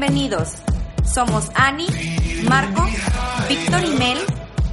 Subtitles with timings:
[0.00, 0.54] Bienvenidos.
[1.04, 1.86] Somos Ani,
[2.48, 2.88] Marco,
[3.50, 4.16] Víctor y Mel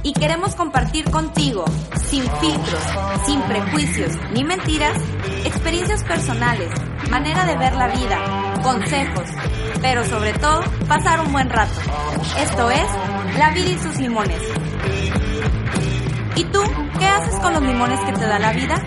[0.02, 1.66] y queremos compartir contigo,
[2.08, 2.82] sin filtros,
[3.26, 4.96] sin prejuicios ni mentiras,
[5.44, 6.70] experiencias personales,
[7.10, 9.28] manera de ver la vida, consejos,
[9.82, 11.78] pero sobre todo pasar un buen rato.
[12.38, 12.88] Esto es
[13.36, 14.40] La vida y sus limones.
[16.36, 16.62] ¿Y tú
[16.98, 18.82] qué haces con los limones que te da la vida?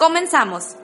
[0.00, 0.76] Comenzamos.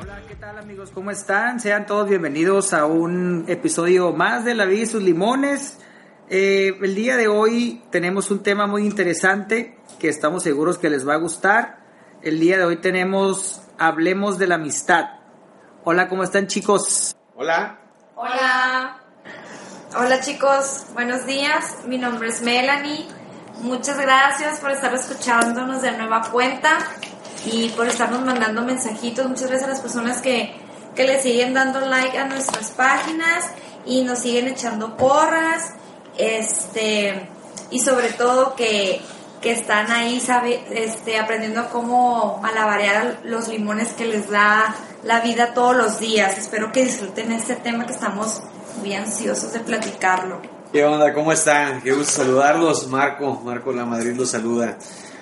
[0.00, 0.92] Hola, ¿qué tal amigos?
[0.94, 1.58] ¿Cómo están?
[1.58, 5.78] Sean todos bienvenidos a un episodio más de La vida y sus limones.
[6.30, 11.04] Eh, el día de hoy tenemos un tema muy interesante que estamos seguros que les
[11.08, 11.80] va a gustar.
[12.22, 15.23] El día de hoy tenemos Hablemos de la amistad.
[15.86, 17.14] Hola, ¿cómo están chicos?
[17.36, 17.78] Hola.
[18.14, 19.02] Hola.
[19.98, 21.76] Hola chicos, buenos días.
[21.84, 23.06] Mi nombre es Melanie.
[23.60, 26.78] Muchas gracias por estar escuchándonos de nueva cuenta
[27.44, 29.28] y por estarnos mandando mensajitos.
[29.28, 30.56] Muchas gracias a las personas que,
[30.94, 33.50] que le siguen dando like a nuestras páginas
[33.84, 35.74] y nos siguen echando porras.
[36.16, 37.28] Este,
[37.70, 39.02] y sobre todo que,
[39.42, 44.74] que están ahí sabe, este, aprendiendo cómo malabarear los limones que les da
[45.04, 46.36] la vida todos los días.
[46.38, 48.42] Espero que disfruten este tema que estamos
[48.78, 50.40] muy ansiosos de platicarlo.
[50.72, 51.12] ¿Qué onda?
[51.12, 51.82] ¿Cómo están?
[51.82, 52.88] Qué gusto saludarlos.
[52.88, 54.76] Marco, Marco La Madrid los saluda.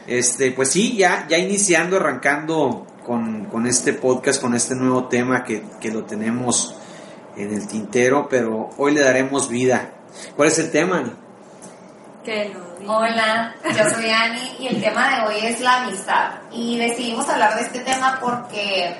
[0.06, 5.44] Este, pues sí, ya, ya iniciando, arrancando con, con este podcast, con este nuevo tema
[5.44, 6.74] que, que lo tenemos
[7.36, 9.90] en el tintero, pero hoy le daremos vida.
[10.36, 10.98] ¿Cuál es el tema?
[10.98, 11.12] Ani?
[12.24, 12.96] Que lo diga.
[12.96, 16.32] Hola, yo soy Ani y el tema de hoy es la amistad.
[16.50, 18.96] Y decidimos hablar de este tema porque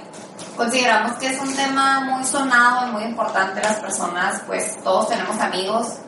[0.56, 3.62] consideramos que es un tema muy sonado y muy importante.
[3.62, 5.98] Las personas, pues todos tenemos amigos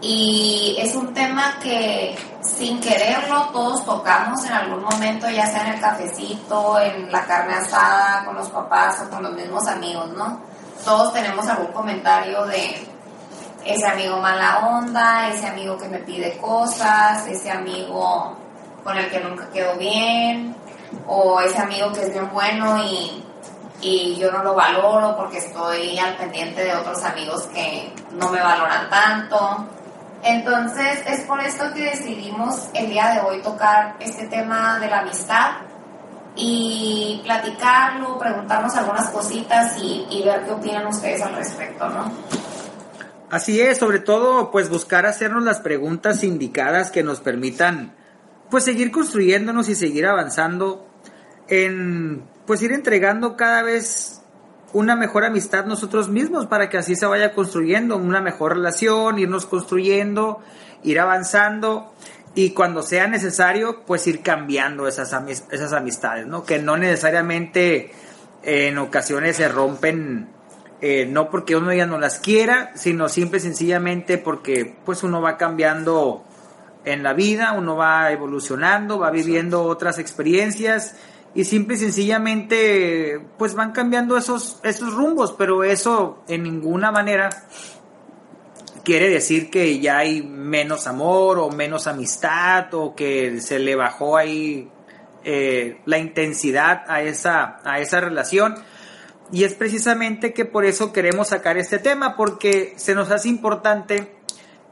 [0.00, 5.74] y es un tema que sin quererlo todos tocamos en algún momento, ya sea en
[5.74, 10.40] el cafecito, en la carne asada, con los papás o con los mismos amigos, ¿no?
[10.84, 12.86] Todos tenemos algún comentario de
[13.64, 18.36] ese amigo mala onda, ese amigo que me pide cosas, ese amigo
[18.84, 20.54] con el que nunca quedo bien,
[21.08, 23.25] o ese amigo que es bien bueno y,
[23.80, 28.40] y yo no lo valoro porque estoy al pendiente de otros amigos que no me
[28.40, 29.66] valoran tanto.
[30.22, 35.00] Entonces es por esto que decidimos el día de hoy tocar este tema de la
[35.00, 35.52] amistad
[36.34, 42.12] y platicarlo, preguntarnos algunas cositas y, y ver qué opinan ustedes al respecto, ¿no?
[43.30, 47.94] Así es, sobre todo pues buscar hacernos las preguntas indicadas que nos permitan
[48.50, 50.86] pues seguir construyéndonos y seguir avanzando
[51.48, 54.22] en pues ir entregando cada vez
[54.72, 59.46] una mejor amistad nosotros mismos para que así se vaya construyendo una mejor relación, irnos
[59.46, 60.40] construyendo,
[60.82, 61.92] ir avanzando
[62.34, 66.44] y cuando sea necesario pues ir cambiando esas, amis- esas amistades, ¿no?
[66.44, 67.90] Que no necesariamente
[68.42, 70.28] eh, en ocasiones se rompen
[70.82, 75.22] eh, no porque uno ya no las quiera, sino simple y sencillamente porque pues uno
[75.22, 76.22] va cambiando
[76.84, 80.94] en la vida, uno va evolucionando, va viviendo otras experiencias
[81.36, 87.28] y simple y sencillamente pues van cambiando esos, esos rumbos, pero eso en ninguna manera
[88.82, 94.16] quiere decir que ya hay menos amor o menos amistad o que se le bajó
[94.16, 94.70] ahí
[95.24, 98.54] eh, la intensidad a esa, a esa relación.
[99.30, 104.14] Y es precisamente que por eso queremos sacar este tema, porque se nos hace importante,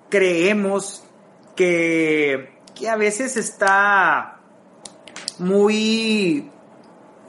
[0.08, 1.04] creemos
[1.56, 4.34] que, que a veces está
[5.38, 6.50] muy,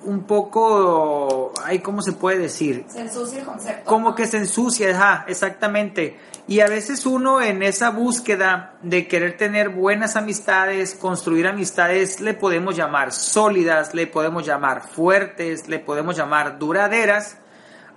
[0.05, 2.85] un poco, ay, ¿cómo se puede decir?
[2.87, 3.89] Se ensucia el concepto.
[3.89, 6.17] Como que se ensucia, ajá, exactamente.
[6.47, 12.35] Y a veces uno en esa búsqueda de querer tener buenas amistades, construir amistades, le
[12.35, 17.37] podemos llamar sólidas, le podemos llamar fuertes, le podemos llamar duraderas.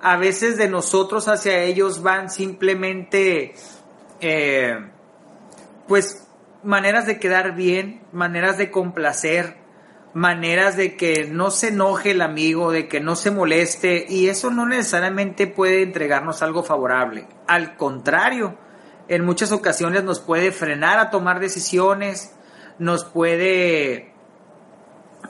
[0.00, 3.54] A veces de nosotros hacia ellos van simplemente,
[4.20, 4.78] eh,
[5.87, 6.26] pues,
[6.62, 9.56] maneras de quedar bien, maneras de complacer,
[10.18, 14.50] maneras de que no se enoje el amigo, de que no se moleste, y eso
[14.50, 17.26] no necesariamente puede entregarnos algo favorable.
[17.46, 18.58] Al contrario,
[19.06, 22.34] en muchas ocasiones nos puede frenar a tomar decisiones,
[22.78, 24.12] nos puede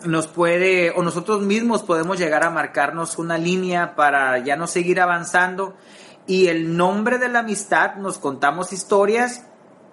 [0.04, 5.00] nos puede o nosotros mismos podemos llegar a marcarnos una línea para ya no seguir
[5.00, 5.74] avanzando
[6.26, 9.46] y el nombre de la amistad nos contamos historias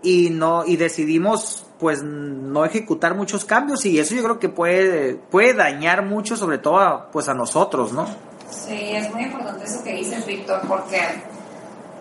[0.06, 5.16] y no y decidimos pues no ejecutar muchos cambios y eso yo creo que puede
[5.16, 8.06] puede dañar mucho sobre todo a, pues a nosotros, ¿no?
[8.50, 11.02] Sí, es muy importante eso que dices, Víctor, porque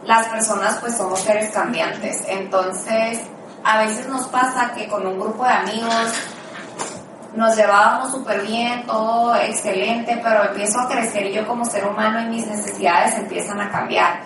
[0.04, 2.22] las personas pues somos seres cambiantes.
[2.28, 3.20] Entonces,
[3.64, 6.12] a veces nos pasa que con un grupo de amigos
[7.34, 12.36] nos llevábamos súper bien, todo excelente, pero empiezo a crecer yo como ser humano y
[12.36, 14.20] mis necesidades empiezan a cambiar.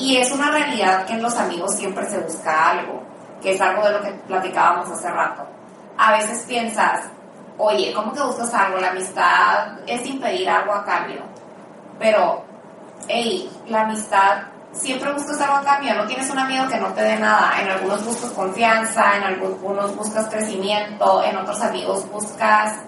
[0.00, 3.02] Y es una realidad que en los amigos siempre se busca algo,
[3.42, 5.46] que es algo de lo que platicábamos hace rato.
[5.98, 7.02] A veces piensas,
[7.58, 8.78] oye, ¿cómo que buscas algo?
[8.78, 11.20] La amistad es impedir algo a cambio.
[11.98, 12.42] Pero,
[13.08, 17.02] hey, la amistad siempre buscas algo a cambio, no tienes un amigo que no te
[17.02, 17.60] dé nada.
[17.60, 22.78] En algunos buscas confianza, en algunos buscas crecimiento, en otros amigos buscas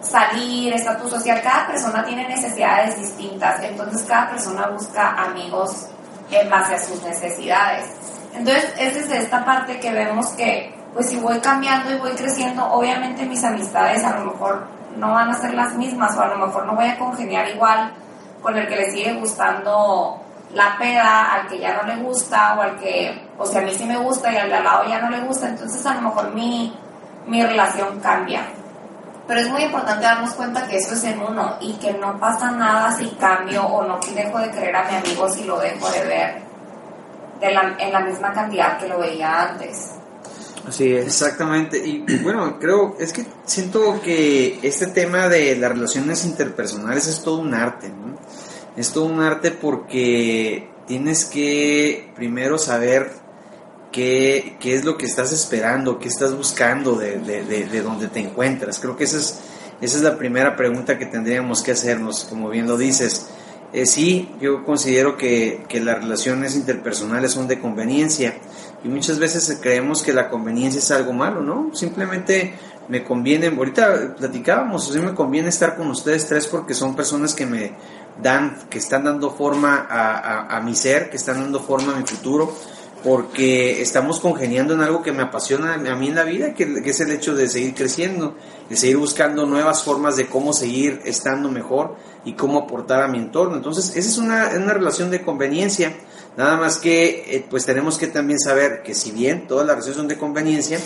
[0.00, 1.40] salir, estatus social.
[1.42, 5.88] Cada persona tiene necesidades distintas, entonces cada persona busca amigos
[6.36, 7.86] en base a sus necesidades.
[8.34, 12.64] Entonces es desde esta parte que vemos que, pues si voy cambiando y voy creciendo,
[12.70, 14.66] obviamente mis amistades a lo mejor
[14.96, 17.92] no van a ser las mismas o a lo mejor no voy a congeniar igual
[18.42, 20.20] con el que le sigue gustando
[20.52, 23.72] la peda al que ya no le gusta o al que, o sea, a mí
[23.74, 26.02] sí me gusta y al de al lado ya no le gusta, entonces a lo
[26.02, 26.76] mejor mi,
[27.26, 28.42] mi relación cambia.
[29.30, 32.50] Pero es muy importante darnos cuenta que eso es en uno y que no pasa
[32.50, 36.04] nada si cambio o no dejo de querer a mi amigo si lo dejo de
[36.04, 36.42] ver
[37.40, 39.92] de la, en la misma cantidad que lo veía antes.
[40.66, 41.06] Así es.
[41.06, 41.78] Exactamente.
[41.78, 47.38] Y bueno, creo, es que siento que este tema de las relaciones interpersonales es todo
[47.38, 48.18] un arte, ¿no?
[48.76, 53.12] Es todo un arte porque tienes que primero saber
[53.92, 58.20] qué, qué es lo que estás esperando, qué estás buscando de, de, de, donde te
[58.20, 58.78] encuentras.
[58.78, 59.40] Creo que esa es,
[59.80, 63.28] esa es la primera pregunta que tendríamos que hacernos, como bien lo dices.
[63.72, 68.34] Eh, sí, yo considero que, que las relaciones interpersonales son de conveniencia
[68.82, 71.70] y muchas veces creemos que la conveniencia es algo malo, ¿no?
[71.74, 72.54] Simplemente
[72.88, 77.46] me conviene, ahorita platicábamos, sea, me conviene estar con ustedes tres porque son personas que
[77.46, 77.72] me
[78.20, 82.04] dan, que están dando forma a, a, mi ser, que están dando forma a mi
[82.04, 82.52] futuro,
[83.02, 87.00] porque estamos congeniando en algo que me apasiona a mí en la vida, que, es
[87.00, 88.36] el hecho de seguir creciendo,
[88.68, 93.18] de seguir buscando nuevas formas de cómo seguir estando mejor y cómo aportar a mi
[93.18, 93.56] entorno.
[93.56, 95.96] Entonces, esa es una, una relación de conveniencia,
[96.36, 99.96] nada más que eh, pues tenemos que también saber que si bien todas las relaciones
[99.96, 100.78] son de conveniencia,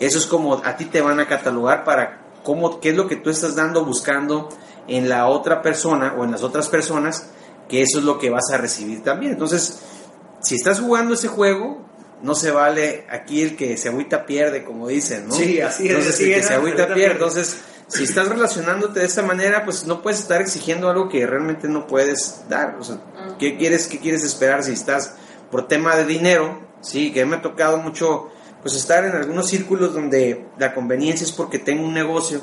[0.00, 3.16] eso es como a ti te van a catalogar para cómo, qué es lo que
[3.16, 4.48] tú estás dando, buscando,
[4.88, 7.28] en la otra persona o en las otras personas,
[7.68, 9.32] que eso es lo que vas a recibir también.
[9.32, 9.78] Entonces,
[10.40, 11.86] si estás jugando ese juego,
[12.22, 15.34] no se vale aquí el que se agüita pierde, como dicen, ¿no?
[15.34, 15.90] Sí, así es.
[15.90, 17.12] Entonces, el que se agüita pierde.
[17.12, 21.68] Entonces, si estás relacionándote de esta manera, pues no puedes estar exigiendo algo que realmente
[21.68, 22.76] no puedes dar.
[22.78, 22.98] O sea,
[23.38, 25.14] ¿qué quieres, qué quieres esperar si estás
[25.50, 26.60] por tema de dinero?
[26.80, 28.30] Sí, que me ha tocado mucho,
[28.62, 32.40] pues estar en algunos círculos donde la conveniencia es porque tengo un negocio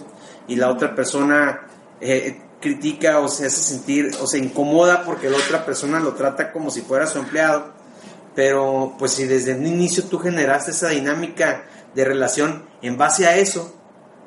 [0.48, 1.68] y la otra persona
[2.02, 6.52] eh, critica o se hace sentir o se incomoda porque la otra persona lo trata
[6.52, 7.77] como si fuera su empleado.
[8.38, 11.64] Pero pues si desde un inicio tú generaste esa dinámica
[11.96, 13.74] de relación en base a eso,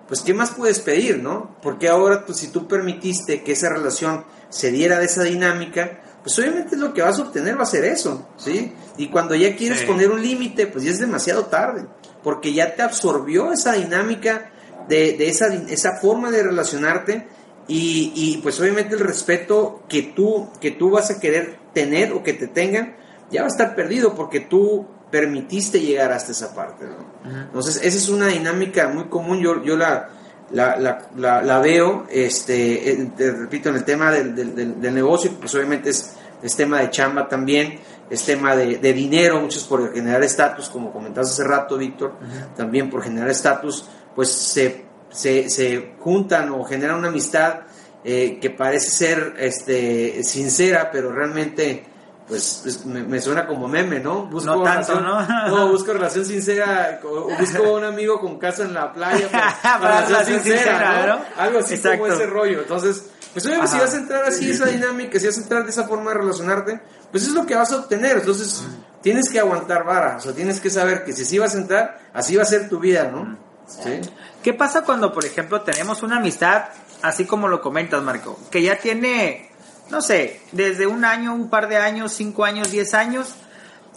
[0.09, 1.57] pues ¿qué más puedes pedir, no?
[1.63, 6.37] Porque ahora tú, si tú permitiste que esa relación se diera de esa dinámica, pues
[6.41, 8.73] obviamente lo que vas a obtener va a ser eso, ¿sí?
[8.97, 11.87] Y cuando ya quieres poner un límite, pues ya es demasiado tarde,
[12.25, 14.51] porque ya te absorbió esa dinámica
[14.89, 17.29] de, de esa, esa forma de relacionarte
[17.69, 22.25] y, y, pues obviamente el respeto que tú, que tú vas a querer tener o
[22.25, 22.97] que te tengan,
[23.31, 26.87] ya va a estar perdido porque tú permitiste llegar hasta esa parte.
[27.25, 30.09] Entonces, esa es una dinámica muy común, yo, yo la,
[30.53, 30.77] la,
[31.17, 35.91] la, la, veo, este, te repito, en el tema del, del, del, negocio, pues obviamente
[35.91, 40.69] es, es, tema de chamba también, es tema de, de dinero, muchos por generar estatus,
[40.69, 42.15] como comentaste hace rato, Víctor,
[42.57, 43.85] también por generar estatus,
[44.15, 47.61] pues se se, se juntan o generan una amistad
[48.05, 51.85] eh, que parece ser este, sincera, pero realmente
[52.31, 54.27] pues, pues me, suena como meme, ¿no?
[54.27, 55.69] Busco no tanto, relación, ¿no?
[55.69, 59.29] busco relación sincera, o busco un amigo con casa en la playa
[59.63, 61.43] para, relación, sincera, ¿no?
[61.43, 62.61] Algo así como ese rollo.
[62.61, 65.71] Entonces, pues obviamente si vas a entrar así esa dinámica, si vas a entrar de
[65.71, 68.19] esa forma de relacionarte, pues es lo que vas a obtener.
[68.19, 68.65] Entonces,
[69.03, 71.99] tienes que aguantar vara, o sea, tienes que saber que si así vas a entrar,
[72.15, 73.37] así va a ser tu vida, ¿no?
[73.67, 74.01] ¿Sí?
[74.43, 76.67] ¿Qué pasa cuando, por ejemplo, tenemos una amistad,
[77.03, 79.50] así como lo comentas, Marco, que ya tiene,
[79.91, 83.35] no sé, desde un año, un par de años, cinco años, diez años,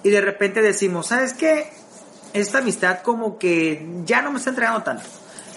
[0.03, 1.71] y de repente decimos, ¿sabes qué?
[2.33, 5.03] Esta amistad como que ya no me está entregando tanto.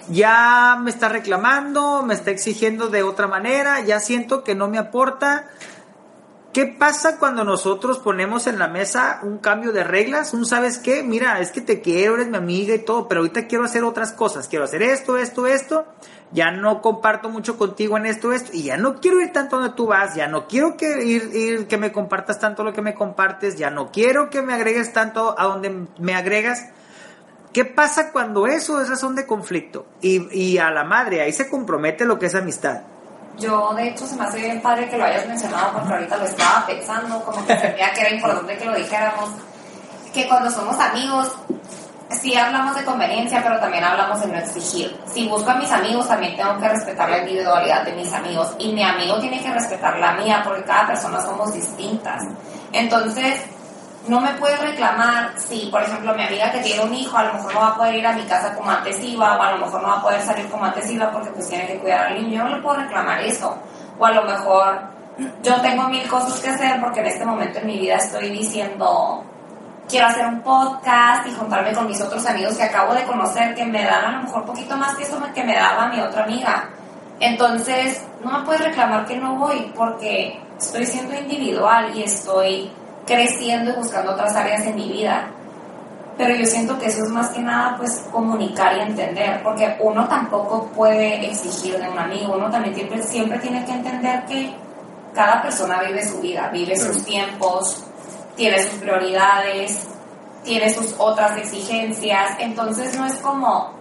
[0.09, 4.77] Ya me está reclamando, me está exigiendo de otra manera, ya siento que no me
[4.77, 5.47] aporta.
[6.53, 10.33] ¿Qué pasa cuando nosotros ponemos en la mesa un cambio de reglas?
[10.33, 13.47] Un sabes qué, mira, es que te quiero, eres mi amiga y todo, pero ahorita
[13.47, 15.85] quiero hacer otras cosas, quiero hacer esto, esto, esto,
[16.31, 19.75] ya no comparto mucho contigo en esto, esto, y ya no quiero ir tanto donde
[19.75, 22.93] tú vas, ya no quiero que ir, ir que me compartas tanto lo que me
[22.93, 26.65] compartes, ya no quiero que me agregues tanto a donde me agregas.
[27.53, 29.85] ¿Qué pasa cuando eso es razón de conflicto?
[30.01, 32.81] Y, y a la madre, ahí se compromete lo que es amistad.
[33.39, 36.25] Yo, de hecho, se me hace bien padre que lo hayas mencionado porque ahorita lo
[36.25, 39.29] estaba pensando, como que sentía que era importante que lo dijéramos.
[40.13, 41.35] Que cuando somos amigos,
[42.09, 44.99] sí hablamos de conveniencia, pero también hablamos de no exigir.
[45.05, 48.55] Si busco a mis amigos, también tengo que respetar la individualidad de mis amigos.
[48.59, 52.23] Y mi amigo tiene que respetar la mía, porque cada persona somos distintas.
[52.71, 53.41] Entonces,
[54.07, 57.33] no me puede reclamar si, por ejemplo, mi amiga que tiene un hijo, a lo
[57.33, 59.65] mejor no va a poder ir a mi casa como antes iba, o a lo
[59.65, 62.15] mejor no va a poder salir como antes iba porque pues tiene que cuidar al
[62.15, 62.37] niño.
[62.37, 63.57] Yo no le puedo reclamar eso.
[63.99, 64.79] O a lo mejor
[65.43, 69.23] yo tengo mil cosas que hacer porque en este momento en mi vida estoy diciendo,
[69.87, 73.65] quiero hacer un podcast y juntarme con mis otros amigos que acabo de conocer que
[73.65, 76.69] me dan a lo mejor poquito más que eso que me daba mi otra amiga.
[77.19, 82.71] Entonces, no me puede reclamar que no voy porque estoy siendo individual y estoy
[83.05, 85.27] creciendo y buscando otras áreas en mi vida.
[86.17, 90.07] Pero yo siento que eso es más que nada pues comunicar y entender, porque uno
[90.07, 94.53] tampoco puede exigir de un amigo, uno también siempre, siempre tiene que entender que
[95.13, 97.86] cada persona vive su vida, vive sus tiempos,
[98.37, 99.87] tiene sus prioridades,
[100.43, 103.73] tiene sus otras exigencias, entonces no es como,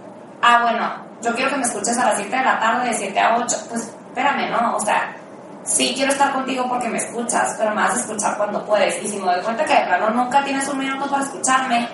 [0.43, 3.21] ah, bueno, yo quiero que me escuches a las 7 de la tarde, de 7
[3.21, 4.77] a 8, pues espérame, ¿no?
[4.77, 5.15] O sea,
[5.63, 9.03] sí quiero estar contigo porque me escuchas, pero me vas a escuchar cuando puedes.
[9.03, 11.89] Y si me doy cuenta que de plano nunca tienes un minuto para escucharme,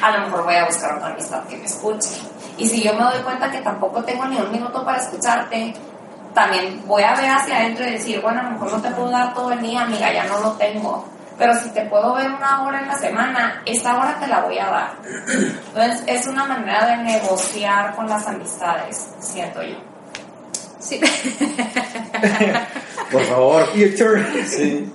[0.00, 2.10] a lo mejor voy a buscar otra amistad que me escuche.
[2.56, 5.74] Y si yo me doy cuenta que tampoco tengo ni un minuto para escucharte,
[6.32, 9.10] también voy a ver hacia adentro y decir, bueno, a lo mejor no te puedo
[9.10, 11.13] dar todo el día, amiga, ya no lo tengo.
[11.36, 14.58] Pero si te puedo ver una hora en la semana, esa hora te la voy
[14.58, 14.92] a dar.
[15.04, 19.76] Entonces, es una manera de negociar con las amistades, siento yo.
[20.78, 21.00] Sí.
[23.10, 23.66] Por favor.
[24.46, 24.92] Sí.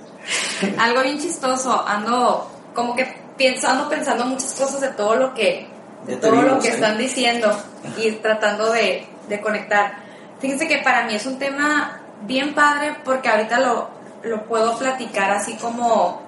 [0.78, 3.04] Algo bien chistoso, ando como que
[3.36, 5.66] pensando, pensando muchas cosas de todo lo que,
[6.06, 6.72] de todo lo que ¿eh?
[6.72, 7.50] están diciendo
[7.96, 9.94] y tratando de, de conectar.
[10.38, 13.88] Fíjense que para mí es un tema bien padre porque ahorita lo,
[14.22, 16.22] lo puedo platicar así como,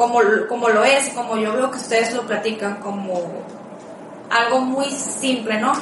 [0.00, 3.22] como, como lo es, como yo veo que ustedes lo platican, como
[4.30, 5.74] algo muy simple, ¿no?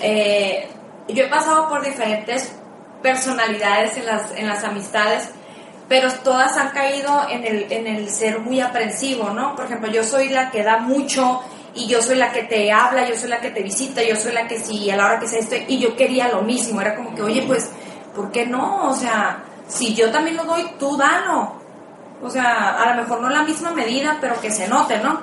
[0.00, 0.68] Eh,
[1.08, 2.52] yo he pasado por diferentes
[3.02, 5.30] personalidades en las, en las amistades,
[5.88, 9.56] pero todas han caído en el, en el ser muy aprensivo, ¿no?
[9.56, 11.42] Por ejemplo, yo soy la que da mucho
[11.74, 14.30] y yo soy la que te habla, yo soy la que te visita, yo soy
[14.30, 16.94] la que sí, a la hora que sea esto, y yo quería lo mismo, era
[16.94, 17.68] como que, oye, pues,
[18.14, 18.90] ¿por qué no?
[18.90, 21.65] O sea, si yo también lo doy, tú dalo.
[22.22, 25.20] O sea, a lo mejor no la misma medida, pero que se note, ¿no?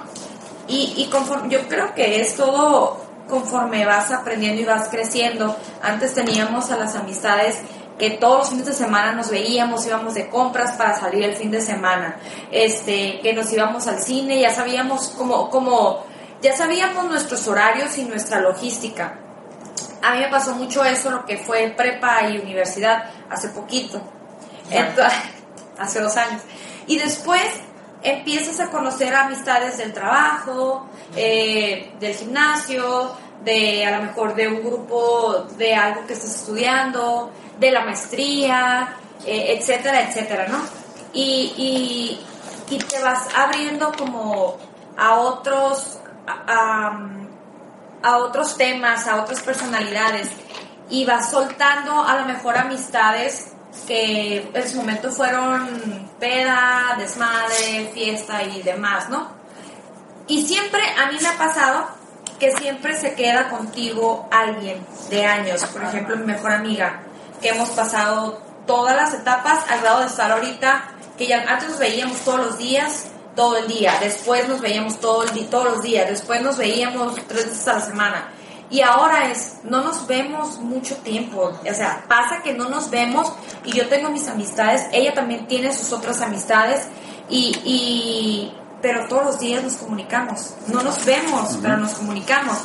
[0.68, 5.56] Y, y conforme, yo creo que es todo conforme vas aprendiendo y vas creciendo.
[5.82, 7.58] Antes teníamos a las amistades
[7.98, 11.52] que todos los fines de semana nos veíamos, íbamos de compras para salir el fin
[11.52, 12.18] de semana,
[12.52, 16.04] este, que nos íbamos al cine, ya sabíamos como, como,
[16.42, 19.20] ya sabíamos nuestros horarios y nuestra logística.
[20.02, 24.02] A mí me pasó mucho eso, lo que fue prepa y universidad, hace poquito,
[24.70, 25.20] Entonces,
[25.80, 26.42] hace dos años.
[26.88, 27.44] Y después
[28.02, 33.12] empiezas a conocer amistades del trabajo, eh, del gimnasio,
[33.44, 38.96] de a lo mejor de un grupo de algo que estás estudiando, de la maestría,
[39.26, 40.60] eh, etcétera, etcétera, ¿no?
[41.14, 41.54] Y,
[42.70, 44.58] y, y te vas abriendo como
[44.98, 46.98] a otros, a,
[48.02, 50.30] a- otros temas, a otras personalidades
[50.90, 53.53] y vas soltando a lo mejor amistades
[53.88, 59.32] que en su momento fueron peda, desmadre, fiesta y demás, ¿no?
[60.28, 61.88] Y siempre a mí me ha pasado
[62.40, 67.02] que siempre se queda contigo alguien de años, por ejemplo mi mejor amiga,
[67.42, 71.80] que hemos pasado todas las etapas al grado de estar ahorita, que ya antes nos
[71.80, 76.08] veíamos todos los días, todo el día, después nos veíamos todo el todos los días,
[76.10, 78.34] después nos veíamos tres veces a la semana.
[78.74, 83.32] Y ahora es, no nos vemos mucho tiempo, o sea, pasa que no nos vemos
[83.64, 86.88] y yo tengo mis amistades, ella también tiene sus otras amistades
[87.30, 92.64] y, y pero todos los días nos comunicamos, no nos vemos, pero nos comunicamos.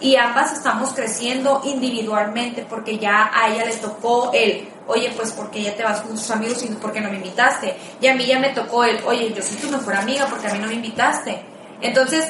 [0.00, 5.62] Y ambas estamos creciendo individualmente porque ya a ella le tocó el, oye, pues porque
[5.62, 7.76] ya te vas con tus amigos y por qué no me invitaste.
[8.00, 10.52] Y a mí ya me tocó el, oye, yo soy tu mejor amiga porque a
[10.52, 11.40] mí no me invitaste.
[11.80, 12.28] Entonces,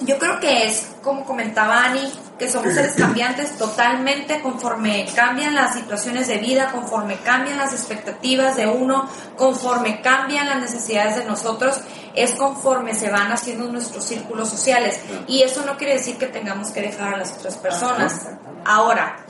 [0.00, 5.74] yo creo que es, como comentaba Ani, que somos seres cambiantes totalmente conforme cambian las
[5.74, 11.80] situaciones de vida, conforme cambian las expectativas de uno, conforme cambian las necesidades de nosotros,
[12.14, 15.00] es conforme se van haciendo nuestros círculos sociales.
[15.26, 18.28] Y eso no quiere decir que tengamos que dejar a las otras personas.
[18.64, 19.24] Ahora,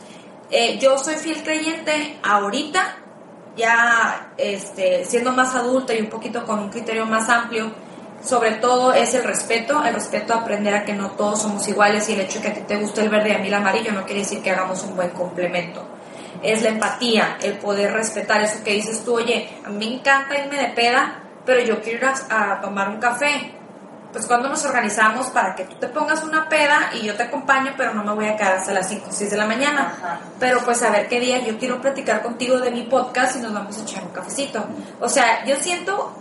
[0.50, 2.96] eh, yo soy fiel creyente ahorita,
[3.56, 7.72] ya este, siendo más adulta y un poquito con un criterio más amplio,
[8.22, 12.08] sobre todo es el respeto, el respeto a aprender a que no todos somos iguales
[12.08, 13.54] y el hecho de que a ti te guste el verde y a mí el
[13.54, 15.84] amarillo no quiere decir que hagamos un buen complemento.
[16.42, 20.38] Es la empatía, el poder respetar eso que dices tú, oye, a mí me encanta
[20.38, 23.58] irme de peda, pero yo quiero ir a, a tomar un café
[24.12, 27.74] pues cuando nos organizamos para que tú te pongas una peda y yo te acompaño,
[27.76, 30.20] pero no me voy a quedar hasta las 5 o 6 de la mañana.
[30.40, 33.52] Pero pues a ver qué día yo quiero platicar contigo de mi podcast y nos
[33.52, 34.64] vamos a echar un cafecito.
[35.00, 36.16] O sea, yo siento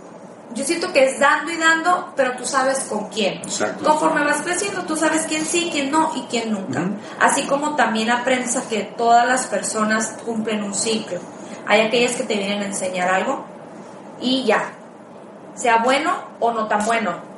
[0.54, 3.42] yo siento que es dando y dando, pero tú sabes con quién.
[3.84, 6.88] Conforme vas creciendo, tú sabes quién sí, quién no y quién nunca.
[7.20, 11.20] Así como también aprendes a que todas las personas cumplen un ciclo.
[11.66, 13.44] Hay aquellas que te vienen a enseñar algo
[14.20, 14.72] y ya,
[15.54, 17.28] sea bueno o no tan bueno,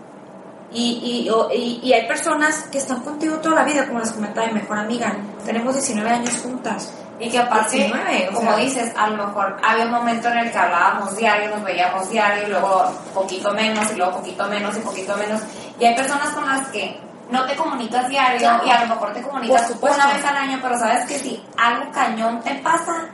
[0.72, 4.54] y, y, y, hay personas que están contigo toda la vida, como les comentaba mi
[4.54, 5.16] mejor amiga.
[5.44, 6.92] Tenemos 19 años juntas.
[7.20, 7.92] Y que aparte,
[8.32, 12.08] como dices, a lo mejor había un momento en el que hablábamos diario, nos veíamos
[12.08, 15.42] diario, y luego poquito menos, y luego poquito menos, y poquito menos.
[15.78, 16.98] Y hay personas con las que
[17.30, 20.78] no te comunicas diario, y a lo mejor te comunicas una vez al año, pero
[20.78, 23.10] sabes que si algo cañón te pasa,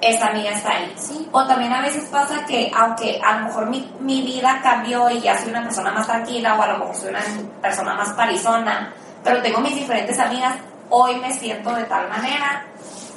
[0.00, 0.94] esa amiga está ahí.
[0.96, 1.28] Sí.
[1.30, 5.20] O también a veces pasa que, aunque a lo mejor mi, mi, vida cambió y
[5.20, 7.20] ya soy una persona más tranquila, o a lo mejor soy una
[7.60, 10.54] persona más parizona, pero tengo mis diferentes amigas,
[10.88, 12.64] hoy me siento de tal manera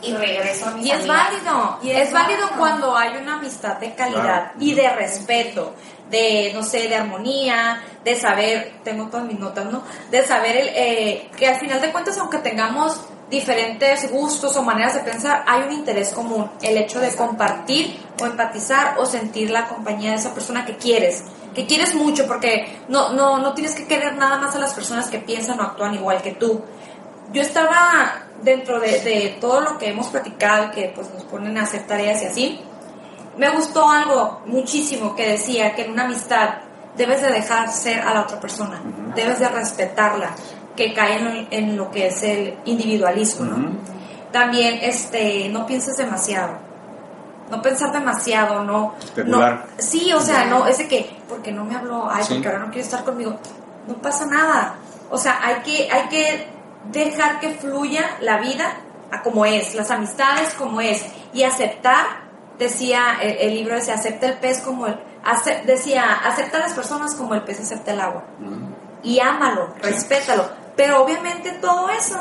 [0.02, 3.94] y regreso a mis y es válido y es, válido cuando hay una amistad de
[3.94, 5.74] calidad y de respeto
[6.10, 10.70] de no sé de armonía de saber tengo todas mis notas no de saber el,
[10.70, 15.64] eh, que al final de cuentas aunque tengamos diferentes gustos o maneras de pensar, hay
[15.64, 20.34] un interés común, el hecho de compartir o empatizar o sentir la compañía de esa
[20.34, 21.24] persona que quieres,
[21.56, 25.10] que quieres mucho, porque no, no, no tienes que querer nada más a las personas
[25.10, 26.62] que piensan o actúan igual que tú.
[27.32, 31.64] Yo estaba dentro de, de todo lo que hemos platicado, que pues nos ponen a
[31.64, 32.62] hacer tareas y así,
[33.38, 36.56] me gustó algo muchísimo que decía que en una amistad
[36.96, 38.82] debes de dejar ser a la otra persona,
[39.16, 40.36] debes de respetarla,
[40.76, 43.72] que caen en, lo que es el individualismo, ¿no?
[44.32, 46.58] También, este, no pienses demasiado.
[47.50, 48.96] No pensar demasiado, no.
[49.26, 52.68] no sí, o sea, no, ese que, porque no me habló, ay, porque ahora no
[52.68, 53.38] quiere estar conmigo.
[53.88, 54.76] No pasa nada.
[55.10, 56.48] O sea, hay que, hay que
[56.92, 58.78] dejar que fluya la vida
[59.12, 62.06] a como es, las amistades como es, y aceptar,
[62.58, 64.98] decía el, libro ese, acepta el pez como el,
[65.66, 68.24] decía, acepta a las personas como el pez acepta el agua.
[69.04, 72.18] Y ámalo, respétalo pero obviamente todo eso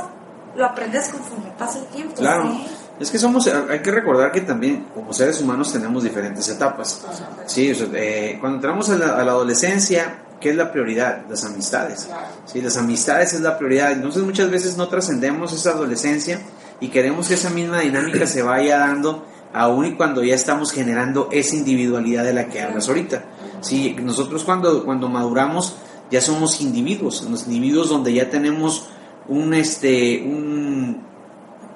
[0.56, 2.14] lo aprendes conforme pasa el tiempo.
[2.16, 2.50] Claro.
[2.98, 7.06] Es que somos, hay que recordar que también como seres humanos tenemos diferentes etapas.
[7.46, 11.26] Sí, eh, cuando entramos a la, adolescencia, ¿qué es la prioridad?
[11.28, 12.08] Las amistades.
[12.46, 13.92] Sí, las amistades es la prioridad.
[13.92, 16.40] Entonces muchas veces no trascendemos esa adolescencia
[16.80, 21.28] y queremos que esa misma dinámica se vaya dando aún y cuando ya estamos generando
[21.30, 23.24] esa individualidad de la que hablas ahorita.
[23.60, 25.76] Sí, nosotros cuando, cuando maduramos
[26.10, 28.88] ya somos individuos, los individuos donde ya tenemos
[29.28, 31.02] un, este, un,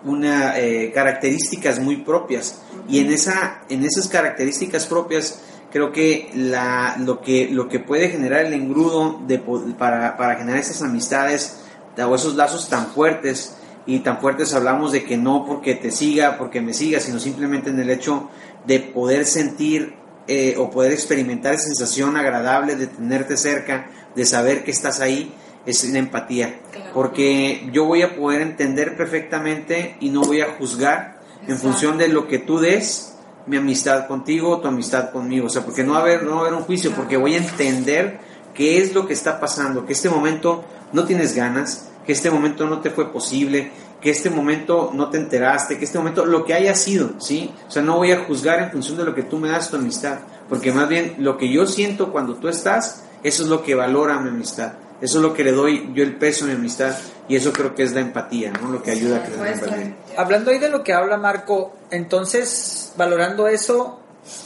[0.05, 2.61] una, eh, características muy propias.
[2.89, 5.41] Y en, esa, en esas características propias
[5.75, 9.41] creo que, la, lo, que lo que puede generar el engrudo de,
[9.77, 11.65] para, para generar esas amistades
[11.99, 13.57] o esos lazos tan fuertes,
[13.87, 17.71] y tan fuertes hablamos de que no porque te siga, porque me siga, sino simplemente
[17.71, 18.31] en el hecho
[18.67, 19.95] de poder sentir
[20.29, 25.35] eh, o poder experimentar esa sensación agradable de tenerte cerca, de saber que estás ahí,
[25.67, 26.61] es la empatía.
[26.95, 32.07] Porque yo voy a poder entender perfectamente y no voy a juzgar en función de
[32.07, 33.14] lo que tú des,
[33.47, 35.47] mi amistad contigo, tu amistad conmigo.
[35.47, 37.35] O sea, porque no va a haber, no va a haber un juicio, porque voy
[37.35, 38.19] a entender
[38.55, 42.67] qué es lo que está pasando, que este momento no tienes ganas, que este momento
[42.67, 46.55] no te fue posible, que este momento no te enteraste, que este momento, lo que
[46.55, 47.53] haya sido, ¿sí?
[47.67, 49.77] O sea, no voy a juzgar en función de lo que tú me das tu
[49.77, 53.75] amistad, porque más bien lo que yo siento cuando tú estás, eso es lo que
[53.75, 56.95] valora mi amistad, eso es lo que le doy yo el peso a mi amistad,
[57.29, 58.69] y eso creo que es la empatía, ¿no?
[58.69, 59.97] Lo que ayuda a que la empatía.
[60.17, 64.01] Hablando ahí de lo que habla Marco, entonces, valorando eso,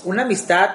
[0.04, 0.70] una amistad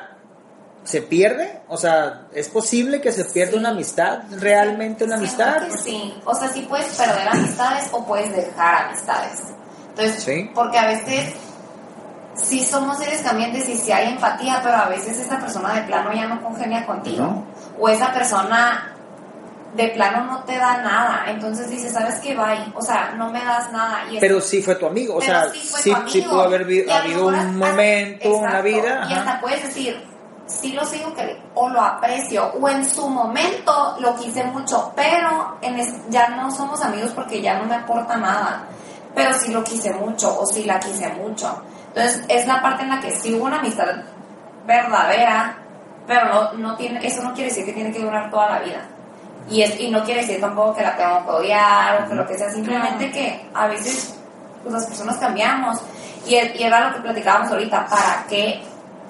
[0.84, 1.62] se pierde?
[1.68, 4.24] O sea, ¿es posible que se pierda una amistad?
[4.32, 5.64] ¿Realmente una amistad?
[5.82, 9.42] sí, o sea, sí puedes perder amistades o puedes dejar amistades.
[9.90, 11.34] Entonces, porque a veces
[12.36, 16.12] sí somos seres cambiantes y sí hay empatía, pero a veces esa persona de plano
[16.14, 17.46] ya no congenia contigo.
[17.80, 18.93] O esa persona
[19.76, 21.24] de plano no te da nada.
[21.28, 22.36] Entonces dices, ¿sabes qué?
[22.36, 22.72] Bye.
[22.76, 24.04] O sea, no me das nada.
[24.12, 26.30] Y Pero sí fue tu amigo, o sea, sí amigo.
[26.30, 29.08] pudo haber habido un hasta- momento, una exacto, vida.
[29.10, 29.20] Y ajá.
[29.20, 30.04] hasta puedes decir,
[30.46, 35.58] sí lo sigo que o lo aprecio, o en su momento lo quise mucho, pero
[35.62, 38.64] en es- ya no somos amigos porque ya no me aporta nada.
[39.16, 41.62] Pero sí lo quise mucho, o sí la quise mucho.
[41.88, 43.88] Entonces, es la parte en la que sí hubo una amistad
[44.66, 45.56] verdadera,
[46.08, 48.82] pero no, no tiene, eso no quiere decir que tiene que durar toda la vida.
[49.50, 52.26] Y, es, y no quiere decir tampoco que la tengo que odiar o que lo
[52.26, 54.16] que sea, simplemente que a veces
[54.62, 55.82] pues, las personas cambiamos.
[56.26, 58.62] Y, y era lo que platicábamos ahorita, ¿para qué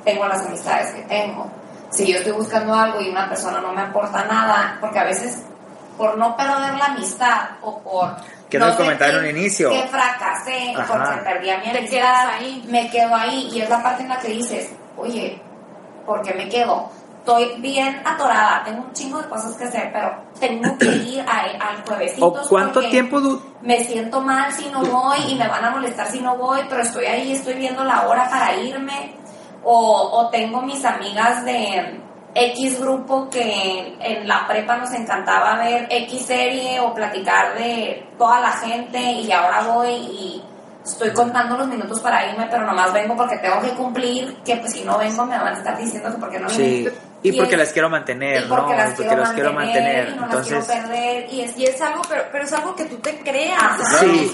[0.03, 1.49] tengo las amistades que tengo?
[1.91, 5.43] Si yo estoy buscando algo y una persona no me aporta nada, porque a veces
[5.97, 8.15] por no perder la amistad o por...
[8.49, 9.69] Que no el comentario en un inicio.
[9.69, 10.93] Que fracasé Ajá.
[10.93, 12.65] porque perdí a mi Te amistad, ahí.
[12.67, 13.49] me quedo ahí.
[13.53, 15.41] Y es la parte en la que dices, oye,
[16.05, 16.89] ¿por qué me quedo?
[17.25, 21.81] Estoy bien atorada, tengo un chingo de cosas que hacer, pero tengo que ir al
[21.87, 22.27] juevesito.
[22.27, 23.21] ¿O cuánto tiempo
[23.61, 26.81] Me siento mal si no voy y me van a molestar si no voy, pero
[26.81, 29.15] estoy ahí, estoy viendo la hora para irme.
[29.63, 32.01] O, o tengo mis amigas de
[32.35, 38.41] X grupo que en la prepa nos encantaba ver X serie o platicar de toda
[38.41, 40.43] la gente y ahora voy y
[40.83, 44.73] estoy contando los minutos para irme, pero nomás vengo porque tengo que cumplir, que pues
[44.73, 46.85] si no vengo me van a estar diciendo que porque no Sí.
[47.23, 48.77] Y porque es- las quiero mantener, y porque ¿no?
[48.77, 50.09] las, porque quiero, las quiero mantener.
[50.09, 52.75] y no Entonces, las quiero perder y es, Y es algo, pero, pero es algo
[52.75, 53.61] que tú te creas.
[53.61, 54.31] Ajá, a Sí.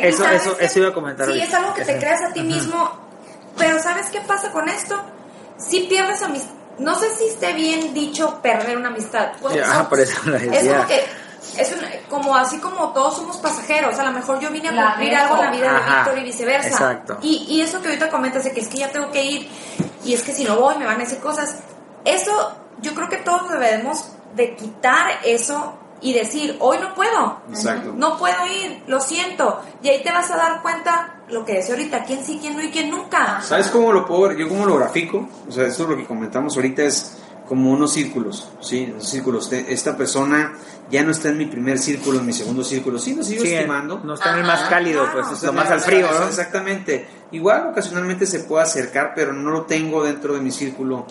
[0.00, 2.42] eso, ¿Sabes eso, eso iba a comentar Sí, es algo que te creas a ti
[2.42, 2.90] mismo.
[3.58, 5.00] Pero ¿sabes qué pasa con esto?
[5.58, 6.50] Si pierdes amistad.
[6.78, 9.32] No sé si esté bien dicho perder una amistad.
[9.42, 11.04] Pues, no, por eso Es como que.
[11.58, 14.86] Es una- como así como todos somos pasajeros, a lo mejor yo vine a La
[14.92, 16.68] cumplir algo en la vida de Víctor y viceversa.
[16.68, 17.18] exacto.
[17.22, 19.48] Y, y eso que ahorita comentas de que es que ya tengo que ir
[20.04, 21.56] y es que si no voy me van a decir cosas.
[22.04, 27.40] Eso yo creo que todos debemos de quitar eso y decir, hoy no puedo.
[27.50, 27.92] Exacto.
[27.94, 29.60] No puedo ir, lo siento.
[29.82, 32.62] Y ahí te vas a dar cuenta lo que decía ahorita, quién sí, quién no
[32.62, 33.40] y quién nunca.
[33.42, 34.38] ¿Sabes cómo lo puedo ver?
[34.38, 35.28] Yo cómo lo grafico.
[35.48, 38.88] O sea, esto es lo que comentamos ahorita es como unos círculos, ¿sí?
[38.92, 39.50] Unos círculos.
[39.50, 40.54] Te- Esta persona
[40.88, 42.98] ya no está en mi primer círculo, en mi segundo círculo.
[42.98, 44.00] Sí, lo sigo Sí, estimando.
[44.02, 46.08] no está en el más cálido, Claro, pues o es sea, lo más al frío,
[46.18, 46.26] ¿no?
[46.28, 47.08] Exactamente.
[47.32, 51.06] Igual ocasionalmente se puede acercar, pero no lo tengo dentro de mi círculo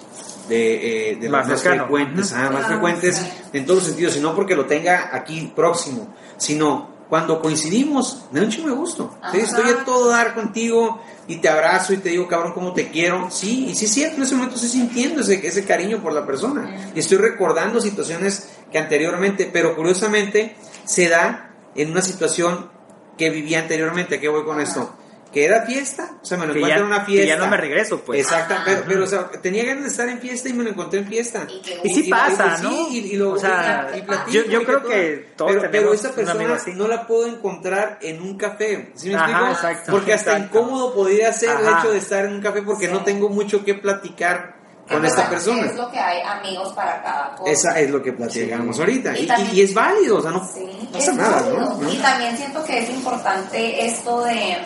[0.48, 3.28] de, eh, de Más los más frecuentes, ah, más frecuentes sí.
[3.54, 8.40] en todos los sentidos, y no porque lo tenga aquí próximo, sino cuando coincidimos, me
[8.40, 9.12] da un chingo de gusto.
[9.32, 9.38] ¿sí?
[9.38, 9.38] Ajá.
[9.38, 13.32] Estoy a todo dar contigo y te abrazo y te digo, cabrón, cómo te quiero.
[13.32, 16.26] Sí, y sí es cierto, en ese momento estoy sintiendo ese, ese cariño por la
[16.26, 16.92] persona.
[16.94, 20.56] Y estoy recordando situaciones que anteriormente, pero curiosamente
[20.86, 22.70] se da en una situación
[23.18, 24.16] que viví anteriormente.
[24.16, 24.94] ¿A qué voy con esto?
[25.32, 27.36] Que era fiesta, o sea, me lo Que encuentro ya- en una que fiesta.
[27.36, 28.20] ya no me regreso, pues.
[28.22, 31.02] Exacto, pero, pero, o sea, tenía ganas de estar en fiesta y me lo encontré
[31.02, 31.46] en fiesta.
[31.48, 32.88] Y que- Y sí pasa, sí, ¿no?
[32.89, 34.89] y, y lo, O sea, y platico yo- yo y creo todo.
[34.89, 38.92] que todos pero, pero esa persona no la puedo encontrar en un café.
[38.96, 39.52] ¿Sí me Ajá, explico?
[39.52, 39.92] exacto.
[39.92, 40.58] Porque hasta Exacto.
[40.60, 42.92] incómodo podría ser el hecho de estar en un café porque Sí.
[42.92, 44.56] no tengo mucho que platicar
[44.89, 45.68] con que esta persona.
[45.68, 47.52] Es lo que hay amigos para cada cosa.
[47.52, 48.82] Esa es lo que platicamos Sí.
[48.82, 49.15] ahorita.
[49.15, 51.42] Y Y, también- y es válido, o sea, no Sí, pasa nada.
[51.52, 51.94] ¿no?
[51.94, 54.58] Y también siento que es importante esto de.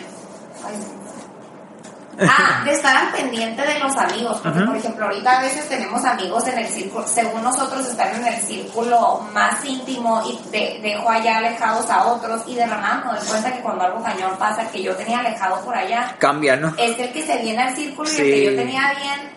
[2.16, 6.04] Ah, de estar al pendiente de los amigos, porque por ejemplo ahorita a veces tenemos
[6.04, 11.10] amigos en el círculo, según nosotros están en el círculo más íntimo y de- dejo
[11.10, 14.30] allá alejados a otros y de la nada me doy cuenta que cuando algo cañón
[14.38, 16.68] pasa que yo tenía alejado por allá, Cambia, ¿no?
[16.78, 19.30] es el que se viene al círculo y el que yo tenía bien,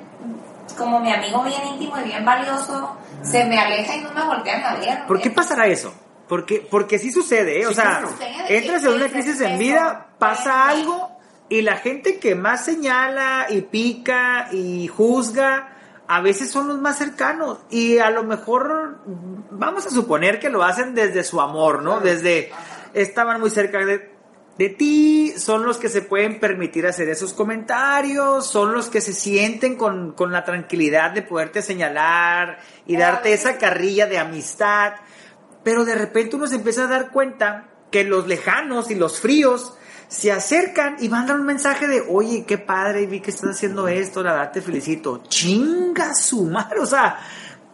[0.78, 4.64] como mi amigo bien íntimo y bien valioso, se me aleja y no me voltean
[4.64, 5.04] a ver.
[5.08, 5.92] ¿Por qué pasará eso?
[6.30, 7.66] Porque, porque sí sucede, ¿eh?
[7.66, 8.10] o Sí, sea, claro.
[8.50, 11.17] entras en una crisis en vida, pasa algo
[11.50, 15.74] y la gente que más señala y pica y juzga,
[16.08, 19.00] a veces son los más cercanos y a lo mejor
[19.52, 22.00] vamos a suponer que lo hacen desde su amor, ¿no?
[22.00, 22.52] Desde
[22.94, 24.12] estaban muy cerca de,
[24.58, 29.14] de ti, son los que se pueden permitir hacer esos comentarios, son los que se
[29.14, 34.94] sienten con, con la tranquilidad de poderte señalar y darte esa carrilla de amistad.
[35.64, 39.78] Pero de repente uno se empieza a dar cuenta que los lejanos y los fríos
[40.08, 44.24] se acercan y mandan un mensaje de, oye, qué padre, vi que estás haciendo esto,
[44.24, 45.24] la verdad te felicito.
[45.28, 47.20] Chinga su madre, o sea,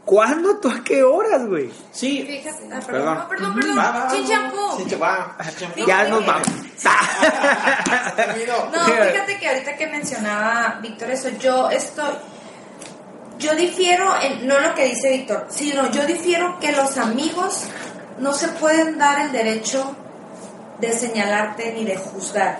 [0.03, 1.71] ¿cuándo tú a qué horas, güey?
[1.91, 3.17] Sí, Fíjate, ah, perdón, Perdón.
[3.17, 4.27] no, perdón, perdón.
[4.27, 4.89] Champú.
[4.89, 5.37] Sí, va.
[5.59, 5.85] Champú.
[5.85, 6.47] Ya nos vamos.
[8.71, 12.13] No, fíjate que ahorita que mencionaba Víctor eso, yo estoy,
[13.37, 17.65] yo difiero en, no lo que dice Víctor, sino yo difiero que los amigos
[18.19, 19.95] no se pueden dar el derecho
[20.87, 22.59] de señalarte ni de juzgar.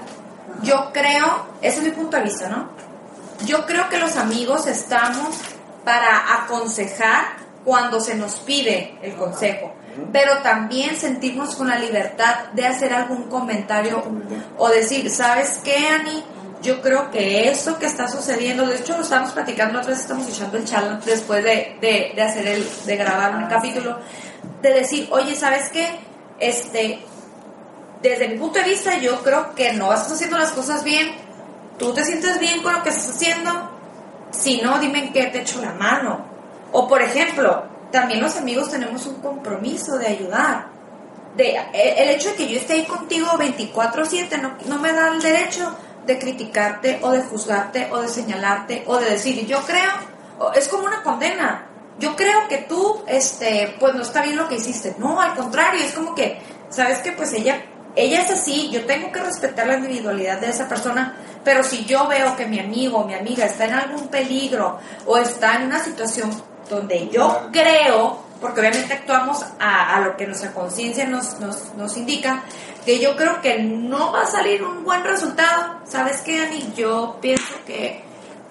[0.62, 2.70] Yo creo, ese es mi punto de vista, ¿no?
[3.46, 5.36] Yo creo que los amigos estamos
[5.84, 9.74] para aconsejar cuando se nos pide el consejo.
[10.12, 14.04] pero también sentirnos con la libertad de hacer algún comentario
[14.58, 16.24] o decir, ¿sabes qué, Ani?
[16.64, 20.28] Yo creo que eso que está sucediendo, de hecho lo estamos platicando, otra vez estamos
[20.28, 24.00] echando el challenge después de, de, de hacer el, de grabar un capítulo,
[24.64, 25.88] de decir, oye, ¿sabes qué?
[26.40, 27.06] Este,
[28.04, 31.16] desde mi punto de vista, yo creo que no estás haciendo las cosas bien.
[31.80, 33.72] ¿Tú te sientes bien con lo que estás haciendo?
[34.30, 36.26] Si no, dime en qué te echo la mano.
[36.74, 40.68] O por ejemplo, también los amigos tenemos un compromiso de ayudar.
[41.38, 45.22] De, el hecho de que yo esté ahí contigo 24/7 no, no me da el
[45.22, 45.74] derecho
[46.06, 50.84] de criticarte o de juzgarte o de señalarte o de decir, yo creo, es como
[50.84, 51.70] una condena.
[52.00, 54.96] Yo creo que tú, este, pues no está bien lo que hiciste.
[54.98, 57.64] No, al contrario, es como que, sabes que pues ella
[57.96, 62.08] ella es así, yo tengo que respetar la individualidad de esa persona, pero si yo
[62.08, 65.84] veo que mi amigo o mi amiga está en algún peligro o está en una
[65.84, 66.32] situación
[66.70, 72.44] donde yo creo, porque obviamente actuamos a, lo que nuestra conciencia nos, nos, nos, indica,
[72.86, 75.80] que yo creo que no va a salir un buen resultado.
[75.86, 76.74] ¿Sabes qué, Ani?
[76.76, 78.04] Yo pienso que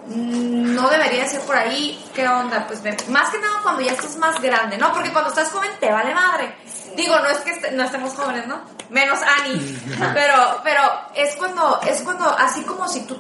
[0.06, 2.02] no debería ser por ahí.
[2.14, 2.66] ¿Qué onda?
[2.66, 4.92] Pues más que nada cuando ya estás más grande, ¿no?
[4.92, 6.54] Porque cuando estás joven te vale madre.
[6.96, 8.60] Digo, no es que no estemos jóvenes, ¿no?
[8.90, 9.78] Menos Ani.
[10.14, 10.82] pero, pero
[11.14, 13.16] es cuando, es cuando, así como si tú,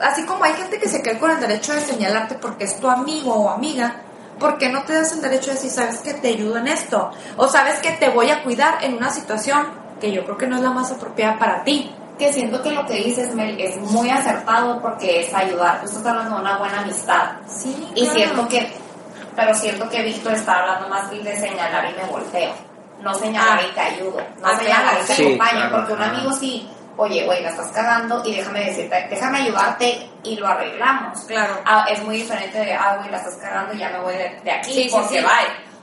[0.00, 2.88] así como hay gente que se cree con el derecho de señalarte porque es tu
[2.88, 4.02] amigo o amiga,
[4.38, 7.10] ¿por qué no te das el derecho de decir, sabes que te ayudo en esto?
[7.36, 9.66] O sabes que te voy a cuidar en una situación
[10.00, 11.94] que yo creo que no es la más apropiada para ti.
[12.18, 15.80] Que siento que lo que dices, Mel, es muy acertado porque es ayudar.
[15.80, 17.32] Tú estás hablando de una buena amistad.
[17.46, 17.90] Sí.
[17.94, 18.72] Y siento que,
[19.34, 22.65] pero siento que Víctor está hablando más de señalar y me volteo
[23.06, 26.68] no señalar y te ayudo, no ah, señalar y te acompaño, porque un amigo sí,
[26.96, 31.20] oye, güey, la estás cagando y déjame decirte, déjame ayudarte y lo arreglamos.
[31.20, 31.60] Claro.
[31.64, 34.50] Ah, es muy diferente de, ah, güey, la estás cagando y ya me voy de,
[34.50, 35.26] aquí sí, porque sí,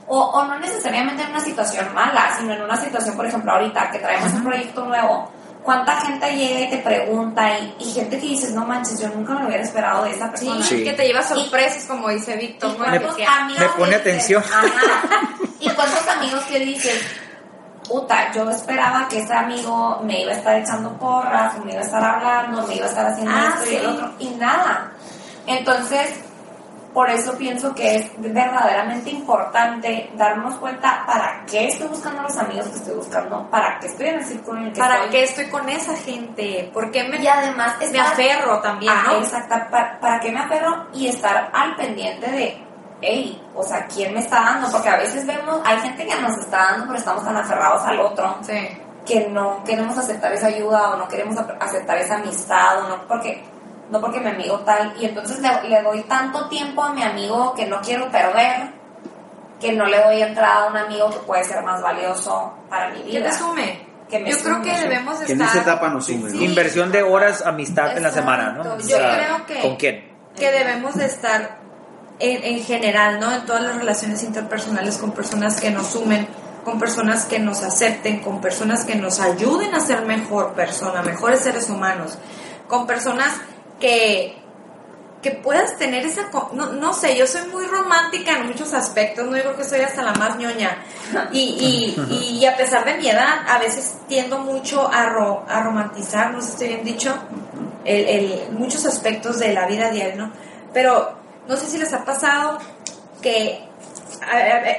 [0.06, 3.90] O, o no necesariamente en una situación mala, sino en una situación, por ejemplo, ahorita
[3.90, 5.30] que traemos un proyecto nuevo,
[5.64, 9.40] ¿cuánta gente llega y te pregunta y, gente que dices, no manches, yo nunca me
[9.40, 10.62] lo hubiera esperado de esta persona?
[10.62, 12.78] Sí, que te lleva sorpresas, como dice Víctor.
[12.78, 14.44] Me, me, pone atención.
[15.60, 17.02] ¿Y cuántos amigos que dices,
[17.88, 21.84] puta, yo esperaba que ese amigo me iba a estar echando porras, me iba a
[21.84, 24.92] estar hablando, me iba a estar haciendo ah, esto y el otro, y nada.
[25.46, 26.20] Entonces,
[26.94, 32.36] por eso pienso que es verdaderamente importante darnos cuenta para qué estoy buscando a los
[32.38, 35.10] amigos que estoy buscando, para qué estoy en el círculo en el que para estoy.
[35.10, 39.56] qué estoy con esa gente, por qué me, y además me aferro también, ah, Exacto,
[39.70, 42.64] para, para qué me aferro y estar al pendiente de,
[43.00, 44.70] hey, o sea, ¿quién me está dando?
[44.70, 48.00] Porque a veces vemos, hay gente que nos está dando, pero estamos tan aferrados al
[48.00, 48.38] otro.
[49.04, 53.44] Que no queremos aceptar esa ayuda o no queremos aceptar esa amistad o no porque
[53.90, 57.66] no porque mi amigo tal, y entonces le, doy tanto tiempo a mi amigo que
[57.66, 58.72] no quiero perder,
[59.60, 63.02] que no le doy entrada a un amigo que puede ser más valioso para mi
[63.02, 63.22] vida.
[63.22, 63.86] ¿Qué te sume?
[64.08, 65.26] Que Yo creo que debemos estar...
[65.26, 66.30] Que en esa etapa nos sume.
[66.44, 68.78] Inversión de horas, amistad en la semana, ¿no?
[68.78, 69.60] Yo creo que...
[69.60, 70.12] ¿Con quién?
[70.36, 71.58] Que debemos de estar
[72.18, 73.32] en, en general, ¿no?
[73.32, 76.26] En todas las relaciones interpersonales con personas que nos sumen,
[76.64, 81.40] con personas que nos acepten, con personas que nos ayuden a ser mejor persona, mejores
[81.40, 82.18] seres humanos,
[82.68, 83.32] con personas
[83.80, 84.36] que,
[85.22, 86.30] que puedas tener esa...
[86.52, 90.02] No, no sé, yo soy muy romántica en muchos aspectos, no digo que soy hasta
[90.02, 90.84] la más ñoña.
[91.32, 95.04] Y, y, y a pesar de mi edad, a veces tiendo mucho a,
[95.48, 97.14] a romantizar, no sé si estoy bien dicho,
[97.84, 100.32] el, el, muchos aspectos de la vida diaria, ¿no?
[100.72, 102.58] Pero no sé si les ha pasado
[103.20, 103.64] que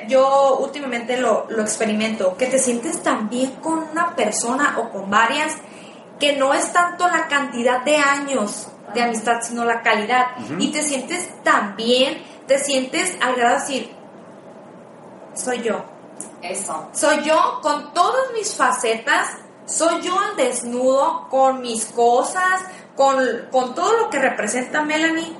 [0.07, 5.09] yo últimamente lo, lo experimento, que te sientes tan bien con una persona o con
[5.09, 5.55] varias
[6.19, 10.27] que no es tanto la cantidad de años de amistad, sino la calidad.
[10.59, 13.95] Y te sientes tan bien, te sientes al grado de decir,
[15.33, 15.83] soy yo.
[16.41, 16.89] Eso.
[16.93, 19.29] Soy yo con todas mis facetas,
[19.65, 22.61] soy yo al desnudo, con mis cosas,
[22.95, 23.17] con,
[23.51, 25.35] con todo lo que representa Melanie.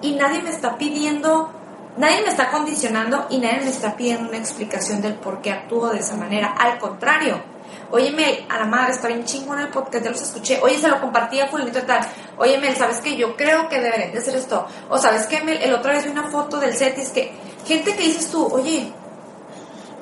[0.00, 1.50] Y nadie me está pidiendo,
[1.96, 5.90] nadie me está condicionando y nadie me está pidiendo una explicación del por qué actúo
[5.90, 6.54] de esa manera.
[6.58, 7.42] Al contrario,
[7.90, 10.60] Óyeme, a la madre, está bien chingón el podcast, ya los escuché.
[10.62, 12.00] Oye, se lo compartí a fulanito y tal.
[12.38, 13.16] Oye, Mel, ¿sabes qué?
[13.16, 14.66] Yo creo que deberían de hacer esto.
[14.88, 15.60] O ¿sabes qué, Mel?
[15.60, 17.32] El otra vez vi una foto del set y es que
[17.66, 18.92] gente que dices tú, oye,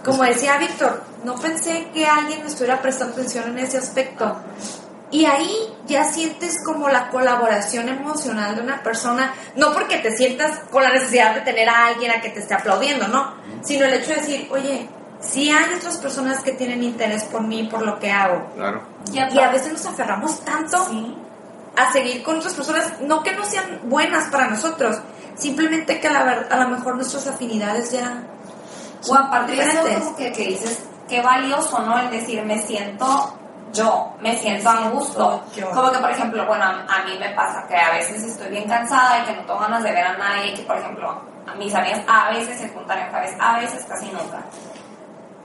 [0.04, 4.36] como decía Víctor, no pensé que alguien me estuviera prestando atención en ese aspecto.
[5.10, 10.58] Y ahí ya sientes como la colaboración emocional de una persona, no porque te sientas
[10.70, 13.94] con la necesidad de tener a alguien a que te esté aplaudiendo, no, sino el
[13.94, 14.88] hecho de decir, oye,
[15.20, 18.50] sí hay otras personas que tienen interés por mí, por lo que hago.
[18.54, 18.82] Claro.
[19.12, 20.88] Y a, veces nos aferramos tanto
[21.76, 24.96] a seguir con otras personas, no que no sean buenas para nosotros,
[25.34, 28.22] simplemente que a, la, a lo mejor nuestras afinidades ya
[29.06, 31.98] O aparte de eso, que, que dices, qué valioso, ¿no?
[31.98, 33.38] El decir, me siento
[33.72, 35.44] yo, me siento a gusto.
[35.54, 35.70] yo.
[35.70, 38.68] Como que, por ejemplo, bueno, a, a mí me pasa que a veces estoy bien
[38.68, 41.74] cansada y que no tengo ganas de ver a nadie, que, por ejemplo, a mis
[41.74, 44.42] amigas a veces se juntan en jueves, a veces casi nunca.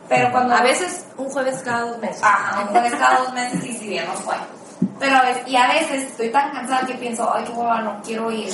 [0.08, 0.56] Pero cuando...
[0.56, 2.22] A veces un jueves cada dos meses.
[2.24, 4.36] Ajá, un jueves cada dos meses y si bien nos fue.
[5.00, 8.02] Pero a veces, y a veces estoy tan cansada que pienso, ay, qué hueva, no
[8.04, 8.54] quiero ir.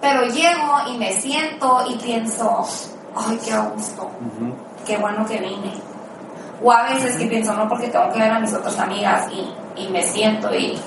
[0.00, 2.66] Pero llego y me siento y pienso,
[3.14, 4.10] ay, qué gusto,
[4.86, 5.72] qué bueno que vine.
[6.62, 9.82] O a veces que pienso, no, porque tengo que ver a mis otras amigas y,
[9.82, 10.78] y me siento y,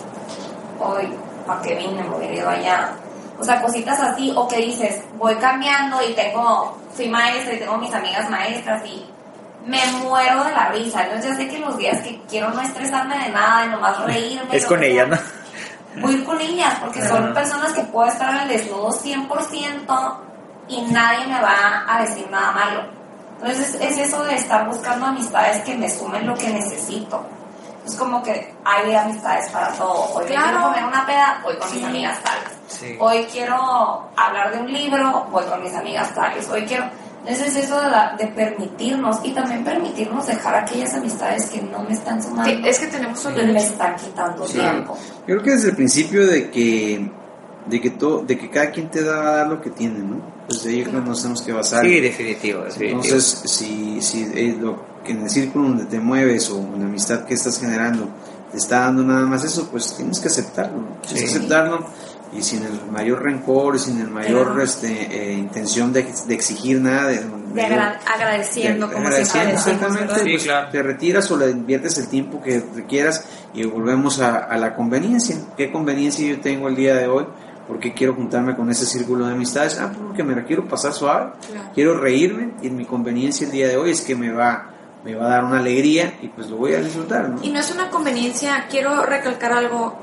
[0.80, 1.08] hoy,
[1.46, 2.04] ¿para qué vine?
[2.04, 2.92] Me hubiera ido allá.
[3.40, 7.78] O sea, cositas así, o que dices, voy cambiando y tengo, fui maestra y tengo
[7.78, 9.06] mis amigas maestras y
[9.68, 11.04] me muero de la risa.
[11.04, 14.56] Entonces ya sé que los días que quiero no estresarme de nada y nomás reírme.
[14.56, 15.18] Es con ellas, ¿no?
[16.02, 20.18] Voy con ellas porque son personas que puedo estar al desnudo 100%
[20.68, 22.84] y nadie me va a decir nada malo.
[23.40, 27.24] Entonces es eso de estar buscando amistades que me sumen lo que necesito.
[27.86, 30.14] Es como que hay amistades para todo.
[30.14, 30.46] Hoy Claro.
[30.46, 32.50] quiero comer una peda, voy con mis amigas tales.
[32.68, 32.98] Sí.
[33.00, 36.48] Hoy quiero hablar de un libro, voy con mis amigas tales.
[36.50, 36.86] Hoy quiero...
[37.26, 41.84] Entonces es eso de, la- de permitirnos y también permitirnos dejar aquellas amistades que no
[41.84, 44.54] me están sumando Que- es que tenemos un y me están quitando Sí.
[44.60, 44.98] tiempo.
[45.20, 47.12] Yo creo que desde el principio de que
[47.68, 50.22] de que todo, de que cada quien te da a dar lo que tiene, ¿no?
[50.48, 51.84] Pues de ahí es donde nos tenemos que basar.
[51.84, 53.02] Sí, definitivo, definitivo.
[53.04, 56.86] Entonces, si, si es lo que en el círculo donde te mueves o en la
[56.86, 58.08] amistad que estás generando
[58.54, 60.78] te está dando nada más eso, pues tienes que aceptarlo.
[60.78, 60.88] ¿no?
[61.02, 61.36] Tienes que Sí.
[61.36, 61.86] aceptarlo
[62.34, 64.62] y sin el mayor rencor y sin el mayor Claro.
[64.64, 64.88] este,
[65.32, 67.08] eh, intención de, de exigir nada.
[67.08, 70.16] De, De agra- agradeciendo, de- como agradeciendo, decimos, exactamente.
[70.24, 70.70] Sí, pues, claro.
[70.70, 75.38] te retiras o le inviertes el tiempo que requieras y volvemos a, a la conveniencia.
[75.56, 77.26] ¿Qué conveniencia yo tengo el día de hoy?
[77.68, 79.78] ¿Por qué quiero juntarme con ese círculo de amistades?
[79.80, 81.70] Ah, porque me la quiero pasar suave, Claro.
[81.74, 84.70] quiero reírme y mi conveniencia el día de hoy es que me va,
[85.04, 87.40] me va a dar una alegría y pues lo voy a disfrutar, ¿no?
[87.44, 89.98] Y no es una conveniencia, quiero recalcar algo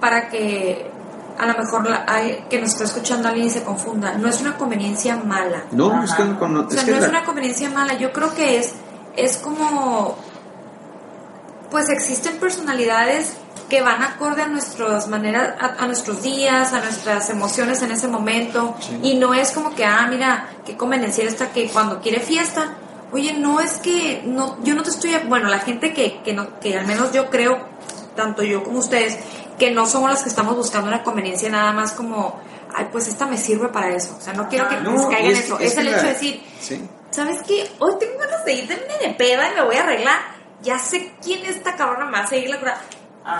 [0.00, 0.86] para que
[1.38, 4.14] a lo mejor la, hay, que nos está escuchando alguien y se confunda.
[4.14, 5.64] No es una conveniencia mala.
[5.70, 7.94] No, es que, O sea, es que no es una conveniencia mala.
[7.94, 8.74] Yo creo que es,
[9.16, 10.16] es como,
[11.70, 13.36] pues existen personalidades
[13.68, 18.08] que van acorde a nuestras maneras, a, a nuestros días, a nuestras emociones en ese
[18.08, 18.74] momento.
[18.80, 18.98] Sí.
[19.02, 22.74] Y no es como que, ah, mira, qué conveniencia esta que cuando quiere fiesta,
[23.12, 26.58] oye, no es que, no, yo no te estoy, bueno, la gente que, que, no,
[26.60, 27.58] que al menos yo creo,
[28.16, 29.18] tanto yo como ustedes,
[29.58, 32.40] que no somos las que estamos buscando una conveniencia nada más como,
[32.74, 34.14] ay, pues esta me sirve para eso.
[34.16, 35.58] O sea, no quiero que No, les caiga y en es- eso.
[35.58, 36.88] es Es, el hecho de decir, Sí.
[37.10, 37.68] ¿sabes qué?
[37.78, 40.18] Hoy tengo ganas de irme de peda y me voy a arreglar.
[40.62, 42.80] Ya sé quién es esta cabrona, a seguir la cura.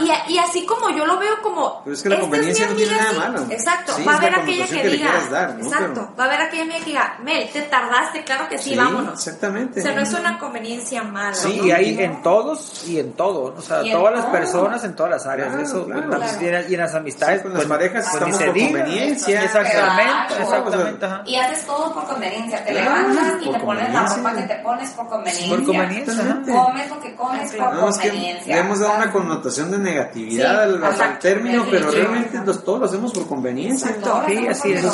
[0.00, 1.82] Y, a- y así como yo lo veo como...
[1.84, 3.16] Pero es que la "Esta conveniencia mi no tiene nada sí".
[3.18, 3.46] malo.
[3.50, 3.92] Exacto.
[3.96, 5.12] Sí, va a es haber aquella que, que diga...
[5.30, 5.64] dar, ¿no?
[5.64, 5.92] Exacto.
[5.94, 9.14] Pero- Va a haber aquella amiga que diga, Mel, te tardaste, claro que sí, vámonos.
[9.14, 9.80] Exactamente.
[9.80, 11.34] O sea, no es una conveniencia mala.
[11.34, 11.64] Sí, ¿no?
[11.66, 14.32] y hay en todos y en todo, o sea, todas las todo.
[14.32, 15.48] personas en todas las áreas.
[15.48, 16.10] Claro, eso, claro.
[16.18, 18.52] pues, y, en, y en las amistades, Sí, con las pues, parejas pues, estamos por
[18.54, 18.66] diga.
[18.80, 19.42] conveniencia.
[19.44, 20.42] Exactamente, Claro.
[20.44, 21.06] exactamente.
[21.06, 21.22] ajá.
[21.26, 22.64] Y haces todo por conveniencia.
[22.64, 25.48] Te Claro, levantas y te pones la ropa que te pones por conveniencia.
[25.56, 26.42] Por conveniencia.
[26.46, 27.80] Comes lo que comes Claro.
[27.80, 28.54] por es conveniencia.
[28.54, 31.18] le hemos dado una connotación de negatividad Sí, al, al exacto.
[31.20, 31.96] término, pero Sí.
[31.98, 33.90] realmente los, todos lo hacemos por conveniencia.
[33.90, 34.22] Exacto.
[34.28, 34.86] Sí, así es.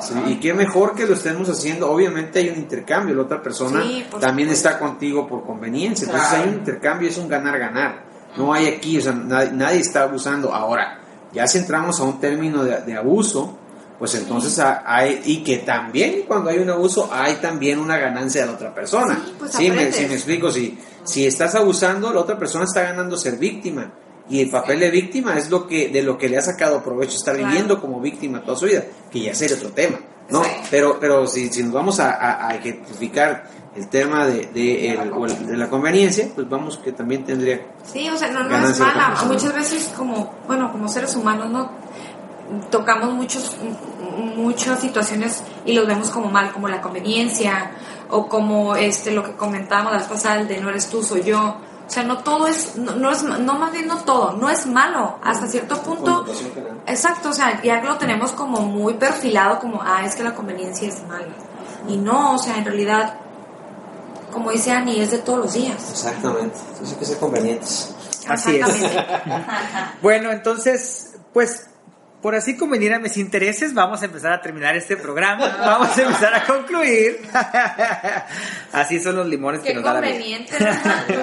[0.00, 1.90] Sí, y qué mejor que lo estemos haciendo.
[1.90, 4.68] Obviamente hay un intercambio, la otra persona Sí, también supuesto.
[4.68, 6.06] está contigo por conveniencia.
[6.06, 8.04] Entonces hay un intercambio, es un ganar-ganar.
[8.36, 10.54] No hay aquí, o sea, nadie, nadie está abusando.
[10.54, 11.00] Ahora,
[11.32, 13.56] ya si entramos a un término de, de abuso,
[13.98, 18.42] pues entonces ha- hay, y que también cuando hay un abuso hay también una ganancia
[18.42, 19.20] de la otra persona.
[19.24, 22.82] Sí, pues Sí, me, sí me explico, si, si estás abusando, la otra persona está
[22.82, 23.90] ganando ser víctima.
[24.30, 27.16] Y el papel de víctima es lo que de lo que le ha sacado provecho
[27.16, 27.48] estar Claro.
[27.48, 29.98] viviendo como víctima toda su vida, que ya sería otro tema,
[30.30, 30.44] ¿no?
[30.44, 30.50] Sí.
[30.70, 35.12] Pero pero si, si nos vamos a, a, a ejemplificar el tema de, de, el-
[35.12, 38.68] o el- de la conveniencia, pues vamos que también tendría Sí, o sea, no, no
[38.68, 39.16] es mala.
[39.26, 41.70] Muchas veces como, bueno, como seres humanos, ¿no?
[42.70, 43.56] Tocamos muchos,
[44.36, 47.72] muchas situaciones y los vemos como mal, como la conveniencia
[48.10, 51.22] o como este lo que comentábamos la vez pasada, el de no eres tú, soy
[51.22, 51.56] yo.
[51.90, 54.64] O sea, no todo es, no, no es, no más bien no todo, no es
[54.64, 55.18] malo.
[55.24, 56.24] Hasta cierto punto,
[56.86, 60.86] exacto, o sea, ya lo tenemos como muy perfilado como, ah, es que la conveniencia
[60.86, 61.34] es mala.
[61.88, 63.14] Y no, o sea, en realidad,
[64.30, 65.90] como dice Ani, es de todos los días.
[65.90, 67.92] Exactamente, entonces hay que ser convenientes.
[68.28, 68.68] Así es.
[68.68, 69.44] Exactamente.
[70.00, 71.69] Bueno, entonces, pues,
[72.22, 75.48] por así convenir a mis intereses, vamos a empezar a terminar este programa.
[75.58, 77.20] Vamos a empezar a concluir.
[78.72, 80.38] Así son los limones que Qué nos da la vida.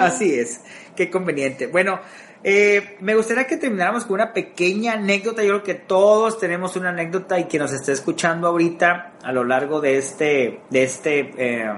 [0.00, 0.60] Así es,
[0.96, 1.68] qué conveniente.
[1.68, 2.00] Bueno,
[2.42, 5.42] eh, me gustaría que termináramos con una pequeña anécdota.
[5.42, 9.44] Yo creo que todos tenemos una anécdota y que nos esté escuchando ahorita a lo
[9.44, 11.72] largo de este, de este, eh,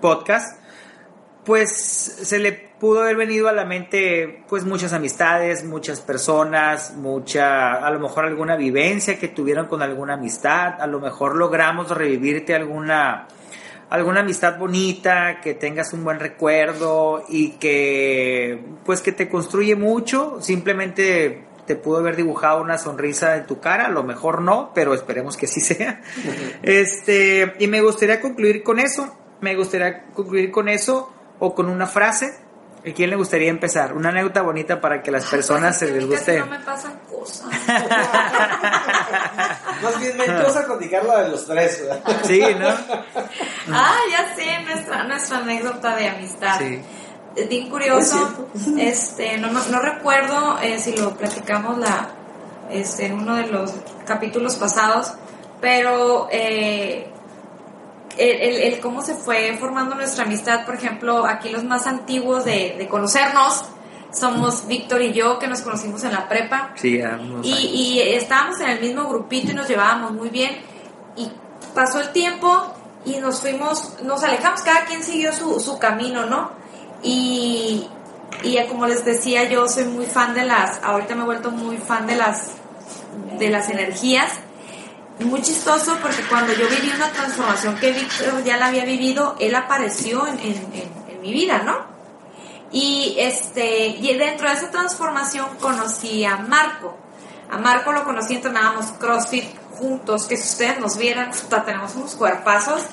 [0.00, 0.60] podcast,
[1.44, 7.74] pues se le pudo haber venido a la mente pues muchas amistades, muchas personas, mucha,
[7.74, 12.54] a lo mejor alguna vivencia que tuvieron con alguna amistad, a lo mejor logramos revivirte
[12.54, 13.28] alguna
[13.88, 20.38] alguna amistad bonita, que tengas un buen recuerdo y que pues que te construye mucho,
[20.42, 24.94] simplemente te pudo haber dibujado una sonrisa en tu cara, a lo mejor no, pero
[24.94, 26.00] esperemos que sí sea.
[26.62, 31.86] Este, y me gustaría concluir con eso, me gustaría concluir con eso o con una
[31.86, 32.45] frase.
[32.86, 33.94] ¿A quién le gustaría empezar?
[33.94, 36.38] Una anécdota bonita para que las personas se les guste.
[36.38, 37.48] No me pasan cosas.
[39.82, 41.84] Más bien mentosa la de los tres.
[42.24, 42.68] Sí, ¿no?
[43.72, 46.60] ah, ya sé, nuestra, nuestra anécdota de amistad.
[46.60, 46.80] Sí.
[47.48, 52.10] Bien curioso, este, no, no recuerdo eh, si lo platicamos la,
[52.70, 53.74] este, en uno de los
[54.06, 55.12] capítulos pasados,
[55.60, 57.10] pero eh,
[58.16, 63.64] el, cómo se fue formando nuestra amistad, por ejemplo, aquí los más antiguos de, conocernos
[64.12, 66.72] somos Víctor y yo que nos conocimos en la prepa.
[66.76, 67.00] Sí,
[67.42, 70.56] y, y, estábamos en el mismo grupito y nos llevábamos muy bien.
[71.16, 71.30] Y
[71.74, 76.52] pasó el tiempo y nos fuimos, nos alejamos, cada quien siguió su, su camino, ¿no?
[77.02, 77.86] Y,
[78.42, 81.76] y como les decía, yo soy muy fan de las, ahorita me he vuelto muy
[81.76, 82.52] fan de las,
[83.38, 84.32] de las energías
[85.24, 89.54] muy chistoso porque cuando yo viví una transformación que Víctor ya la había vivido, él
[89.54, 91.86] apareció en, en, mi vida, ¿no?
[92.70, 96.96] Y, este, y dentro de esa transformación conocí a Marco.
[97.50, 99.44] A Marco lo conocí, entrenábamos CrossFit
[99.78, 101.32] juntos, que si ustedes nos vieran,
[101.64, 102.82] tenemos unos cuerpazos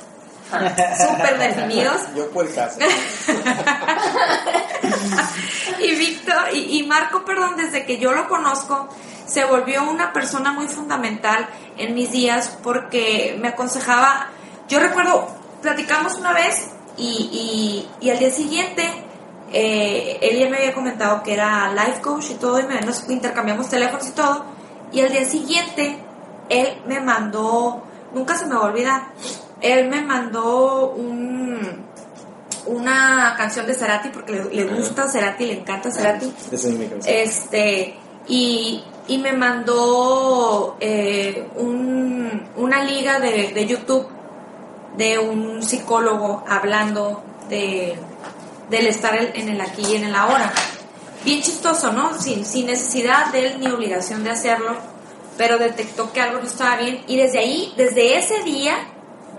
[0.53, 2.01] súper definidos.
[2.15, 2.79] Yo por caso.
[5.79, 8.89] y Víctor, y, y Marco, perdón, desde que yo lo conozco,
[9.25, 11.47] se volvió una persona muy fundamental
[11.77, 14.29] en mis días porque me aconsejaba,
[14.67, 15.27] yo recuerdo,
[15.61, 18.83] platicamos una vez y, y, al día siguiente
[19.51, 23.09] eh, él ya me había comentado que era life coach y todo, y me, nos
[23.09, 24.45] intercambiamos teléfonos y todo,
[24.91, 25.97] y al día siguiente
[26.49, 29.03] él me mandó, nunca se me va a olvidar,
[29.61, 31.83] él me mandó un,
[32.65, 36.33] una canción de Cerati porque le, gusta Cerati, le encanta Cerati.
[37.05, 37.95] Este,
[38.27, 44.07] y, y me mandó eh, un, una liga de, de, YouTube
[44.97, 47.97] de un psicólogo hablando de,
[48.69, 50.51] del estar en el aquí y en el ahora.
[51.25, 52.19] Bien chistoso, ¿no?
[52.19, 54.75] Sin, sin necesidad de él ni obligación de hacerlo,
[55.37, 58.75] pero detectó que algo no estaba bien y desde ahí, desde ese día,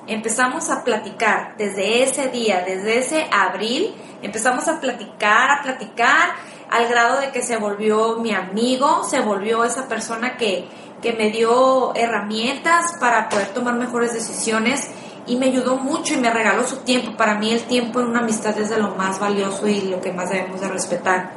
[0.06, 6.34] empezamos a platicar, desde ese día, desde ese abril, empezamos a platicar, a platicar
[6.74, 10.66] al grado de que se volvió mi amigo, se volvió esa persona que,
[11.00, 14.90] que me dio herramientas para poder tomar mejores decisiones
[15.26, 17.16] y me ayudó mucho y me regaló su tiempo.
[17.16, 20.12] Para mí el tiempo en una amistad es de lo más valioso y lo que
[20.12, 21.30] más debemos de respetar.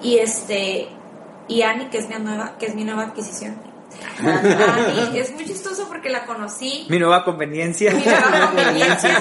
[0.00, 0.88] Y este
[1.46, 3.69] y Ani, que es mi nueva, que es mi nueva adquisición
[5.14, 6.86] es muy chistoso porque la conocí.
[6.88, 7.92] Mi nueva conveniencia.
[7.92, 9.18] Mi nueva conveniencia.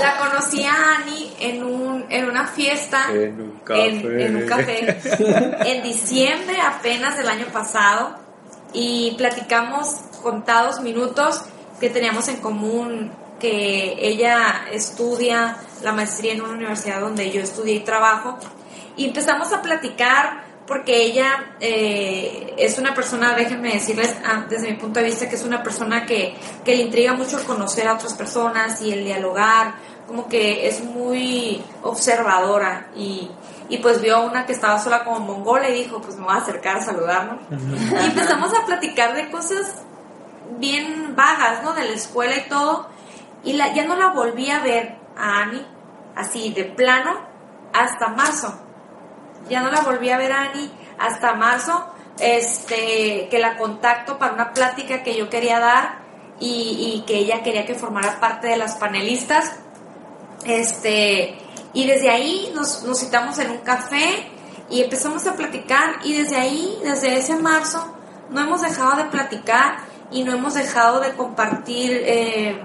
[0.00, 3.06] la conocí a Ani en, un, en una fiesta.
[3.12, 4.26] En un café.
[4.26, 4.98] En, un café.
[5.64, 8.16] En diciembre apenas del año pasado.
[8.72, 9.88] Y platicamos
[10.22, 11.42] contados minutos
[11.80, 13.12] que teníamos en común.
[13.40, 18.38] Que ella estudia la maestría en una universidad donde yo estudié y trabajo.
[18.96, 24.76] Y empezamos a platicar porque ella eh, es una persona, déjenme decirles ah, desde mi
[24.76, 28.14] punto de vista, que es una persona que, le intriga mucho el conocer a otras
[28.14, 29.74] personas y el dialogar,
[30.06, 33.30] como que es muy observadora y,
[33.82, 36.38] pues vio a una que estaba sola como mongola y dijo, pues me voy a
[36.38, 37.40] acercar a saludarnos.
[37.50, 39.82] Y empezamos a platicar de cosas
[40.58, 41.72] bien vagas, ¿no?
[41.72, 42.88] De la escuela y todo.
[43.44, 45.64] Y la, ya no la volví a ver a Ani,
[46.14, 47.20] así de plano,
[47.72, 48.65] hasta marzo
[49.48, 51.86] ya no la volví a ver a Ani hasta marzo,
[52.18, 55.98] este, que la contacto para una plática que yo quería dar
[56.38, 59.56] y, que ella quería que formara parte de las panelistas.
[60.44, 61.38] Este,
[61.72, 64.30] y desde ahí nos, citamos en un café
[64.70, 67.94] y empezamos a platicar y desde ahí, desde ese marzo,
[68.30, 69.76] no hemos dejado de platicar
[70.10, 72.60] y no hemos dejado de compartir eh,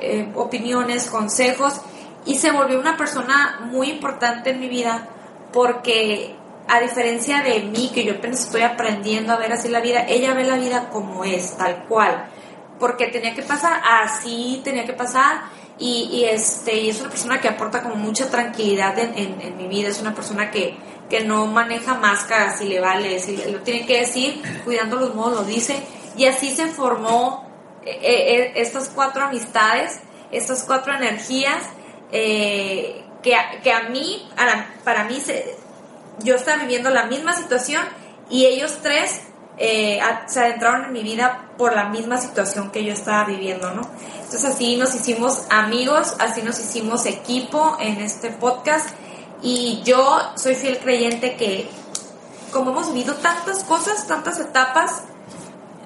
[0.00, 1.80] eh, opiniones, consejos
[2.24, 5.08] y se volvió una persona muy importante en mi vida
[5.54, 6.34] porque
[6.66, 10.34] a diferencia de mí, que yo apenas estoy aprendiendo a ver así la vida, ella
[10.34, 12.26] ve la vida como es, tal cual,
[12.80, 15.42] porque tenía que pasar así, tenía que pasar,
[15.78, 20.14] y, este, es una persona que aporta como mucha tranquilidad en, mi vida, es una
[20.14, 20.76] persona que,
[21.08, 25.40] que no maneja máscaras si le vale, si lo tiene que decir, cuidando los modos
[25.40, 25.76] lo dice,
[26.16, 27.48] y así se formó
[27.84, 30.00] eh, eh, estas cuatro amistades,
[30.32, 31.62] estas cuatro energías,
[32.10, 34.28] eh, que, a, que a mí,
[34.84, 35.56] para mí, se,
[36.22, 37.82] yo estaba viviendo la misma situación
[38.28, 39.22] y ellos tres
[39.56, 43.88] eh, se adentraron en mi vida por la misma situación que yo estaba viviendo, ¿no?
[44.16, 48.90] Entonces así nos hicimos amigos, así nos hicimos equipo en este podcast
[49.40, 51.68] y yo soy fiel creyente que
[52.52, 55.02] como hemos vivido tantas cosas, tantas etapas,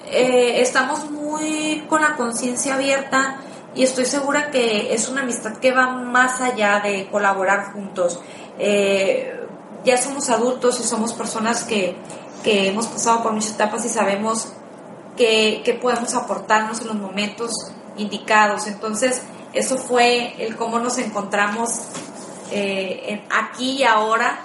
[0.07, 3.39] eh, estamos muy con la conciencia abierta
[3.79, 8.19] y estoy segura que es una amistad que va más allá de colaborar juntos.
[8.59, 9.41] Eh,
[9.85, 11.95] ya somos adultos y somos personas que,
[12.43, 14.49] que hemos pasado por muchas etapas y sabemos
[15.17, 17.53] que, que, podemos aportarnos en los momentos
[17.97, 18.67] indicados.
[18.67, 19.23] Entonces,
[19.53, 21.71] eso fue el cómo nos encontramos
[22.51, 24.41] eh, aquí y ahora,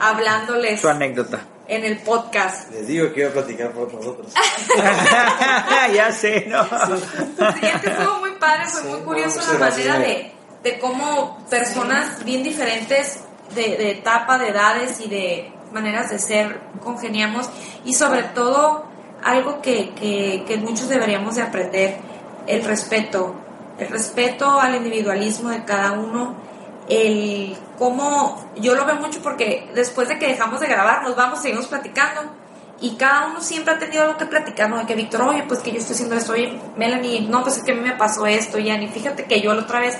[0.00, 0.80] hablándoles.
[0.80, 2.70] Su anécdota en el podcast.
[2.72, 4.32] Les digo que iba a platicar por nosotros.
[5.94, 6.64] ya sé, ¿no?
[6.64, 12.42] Sí, que estuvo muy padre, fue muy curioso la manera de, de cómo personas bien
[12.42, 13.20] diferentes
[13.54, 17.50] de, de etapa, de edades y de maneras de ser congeniamos
[17.84, 18.86] y sobre todo
[19.22, 21.96] algo que, que, que muchos deberíamos de aprender,
[22.46, 23.34] el respeto,
[23.78, 26.47] el respeto al individualismo de cada uno
[26.88, 31.40] el cómo yo lo veo mucho porque después de que dejamos de grabar nos vamos,
[31.40, 32.22] seguimos platicando
[32.80, 34.78] y cada uno siempre ha tenido algo que platicar, ¿no?
[34.78, 37.64] De que Víctor, oye, pues que yo estoy haciendo esto, oye, Melanie, no, pues es
[37.64, 39.98] que a mí me pasó esto, ya ni fíjate que yo la otra vez.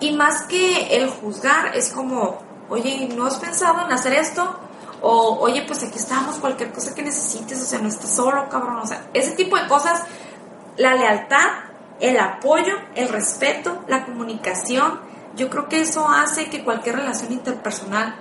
[0.00, 2.38] Y más que el juzgar, es como,
[2.68, 4.60] oye, ¿no has pensado en hacer esto?
[5.00, 8.76] O, oye, pues aquí estamos, cualquier cosa que necesites, o sea, no estás solo, cabrón.
[8.76, 10.02] O sea, ese tipo de cosas,
[10.76, 11.48] la lealtad,
[12.00, 15.00] el apoyo, el respeto, la comunicación,
[15.38, 18.16] yo creo que eso hace que cualquier relación interpersonal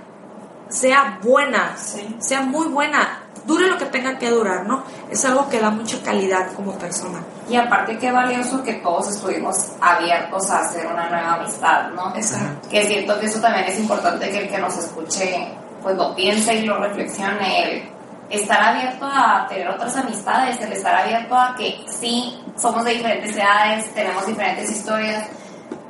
[0.70, 1.76] sea buena,
[2.20, 4.84] sea muy buena, dure lo que tenga que durar, ¿no?
[5.10, 7.20] Es algo que da mucha calidad como persona.
[7.50, 12.16] Y aparte qué valioso que todos estuvimos abiertos a hacer una nueva amistad, ¿no?
[12.16, 12.70] Exacto.
[12.70, 15.48] Que siento que eso también es importante que el que nos escuche
[15.82, 17.90] pues lo piense y lo reflexione, el
[18.30, 23.36] estar abierto a tener otras amistades, el estar abierto a que sí, somos de diferentes
[23.36, 25.30] edades, tenemos diferentes historias,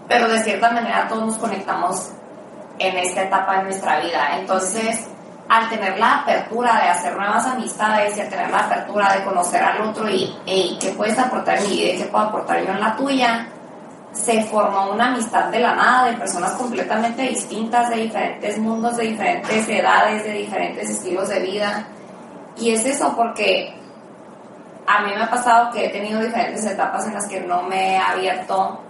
[0.08, 2.12] pero de cierta manera todos nos conectamos
[2.80, 4.38] en esta etapa de nuestra vida.
[4.40, 5.08] Entonces,
[5.50, 9.64] al tener la apertura de hacer nuevas amistades y al tener la apertura de conocer
[9.64, 12.72] al otro y, hey, ¿qué puedes aportar en mi vida y qué puedo aportar yo
[12.72, 13.48] en la tuya?
[14.12, 19.04] Se formó una amistad de la nada, de personas completamente distintas, de diferentes mundos, de
[19.04, 21.88] diferentes edades, de diferentes estilos de vida.
[22.58, 23.74] Y es eso porque
[24.88, 27.96] a mí me ha pasado que he tenido diferentes etapas en las que no me
[27.96, 28.82] he abierto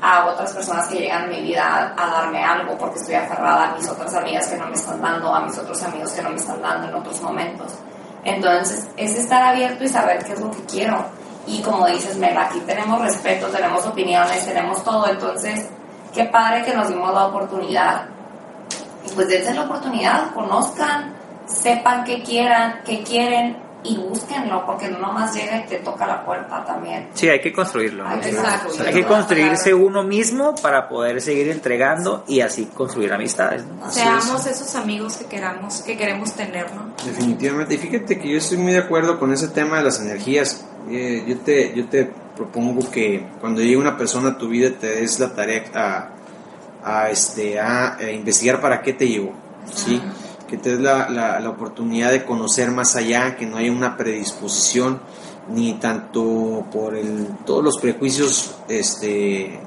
[0.00, 3.74] a otras personas que llegan a mi vida a, darme algo porque estoy aferrada a
[3.76, 6.36] mis otras amigas que no me están dando, a mis otros amigos que no me
[6.36, 7.74] están dando en otros momentos.
[8.24, 11.04] Entonces, es estar abierto y saber qué es lo que quiero.
[11.46, 15.08] Y como dices, Mela, aquí tenemos respeto, tenemos opiniones, tenemos todo.
[15.08, 15.68] Entonces,
[16.12, 18.06] qué padre que nos dimos la oportunidad.
[19.06, 21.14] Y pues dense la oportunidad, conozcan,
[21.46, 26.24] sepan qué quieran, qué quieren y búsquenlo, porque no nomás llega y te toca la
[26.24, 27.08] puerta también.
[27.14, 28.06] Sí, hay que construirlo.
[28.06, 28.86] Hay que construirlo.
[28.86, 33.64] Hay que construirse uno mismo para poder seguir entregando y así construir amistades.
[33.64, 33.90] ¿no?
[33.90, 36.92] Seamos esos amigos que queramos, que queremos tener, ¿no?
[37.04, 37.74] Definitivamente.
[37.74, 40.64] Y fíjate que yo estoy muy de acuerdo con ese tema de las energías.
[40.90, 44.86] Eh, yo, te, yo te propongo que cuando llegue una persona a tu vida te
[44.88, 46.08] des la tarea a,
[46.82, 49.32] a este, a, a investigar para qué te llevó.
[49.72, 50.00] ¿sí?
[50.48, 53.96] Que te des la, la, la, oportunidad de conocer más allá, que no haya una
[53.96, 55.00] predisposición
[55.50, 59.60] ni tanto por el, todos los prejuicios este,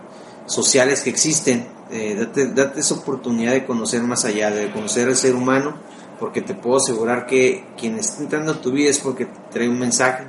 [0.46, 1.68] sociales que existen.
[1.92, 5.76] Eh, date, date, esa oportunidad de conocer más allá, de conocer al ser humano,
[6.20, 9.70] porque te puedo asegurar que quien está entrando a tu vida es porque te trae
[9.70, 10.26] un mensaje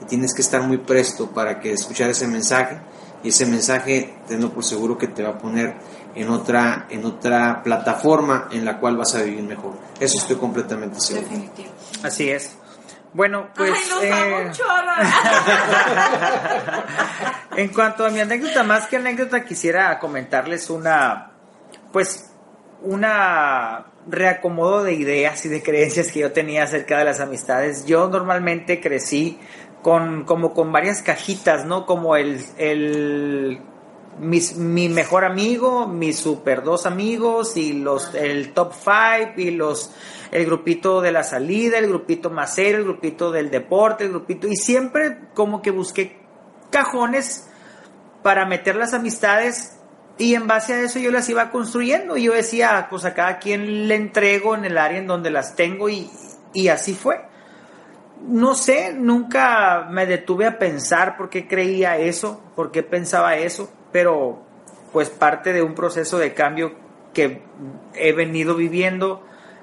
[0.00, 2.78] y tienes que estar muy presto para que escuchar ese mensaje
[3.22, 5.74] y ese mensaje tenlo por seguro que te va a poner
[6.14, 9.74] en otra, en otra plataforma en la cual vas a vivir mejor.
[9.98, 11.28] Eso estoy completamente seguro.
[11.28, 11.70] Definitivo.
[12.02, 12.56] Así es.
[13.14, 13.72] Bueno, pues...
[14.00, 14.62] Ay, nos eh,
[17.62, 21.32] en cuanto a mi anécdota, más que anécdota, quisiera comentarles una,
[21.92, 22.30] pues,
[22.80, 27.84] una reacomodo de ideas y de creencias que yo tenía acerca de las amistades.
[27.84, 29.38] Yo normalmente crecí
[29.82, 31.84] con, como con varias cajitas, ¿no?
[31.84, 33.60] Como el, el
[34.18, 39.92] mis, mi mejor amigo, mis super dos amigos y los el top five y los
[40.30, 44.48] el grupito de la salida, el grupito más serio, el grupito del deporte, el grupito
[44.48, 46.20] y siempre como que busqué
[46.70, 47.48] cajones
[48.22, 49.78] para meter las amistades
[50.18, 52.16] y en base a eso yo las iba construyendo.
[52.16, 55.56] Y yo decía, pues a cada quien le entrego en el área en donde las
[55.56, 56.10] tengo y,
[56.54, 57.20] y así fue.
[58.20, 63.68] No sé, nunca me detuve a pensar por qué creía eso, por qué pensaba eso
[63.92, 64.42] pero
[64.92, 66.74] pues parte de un proceso de cambio
[67.12, 67.42] que
[67.94, 69.22] he venido viviendo.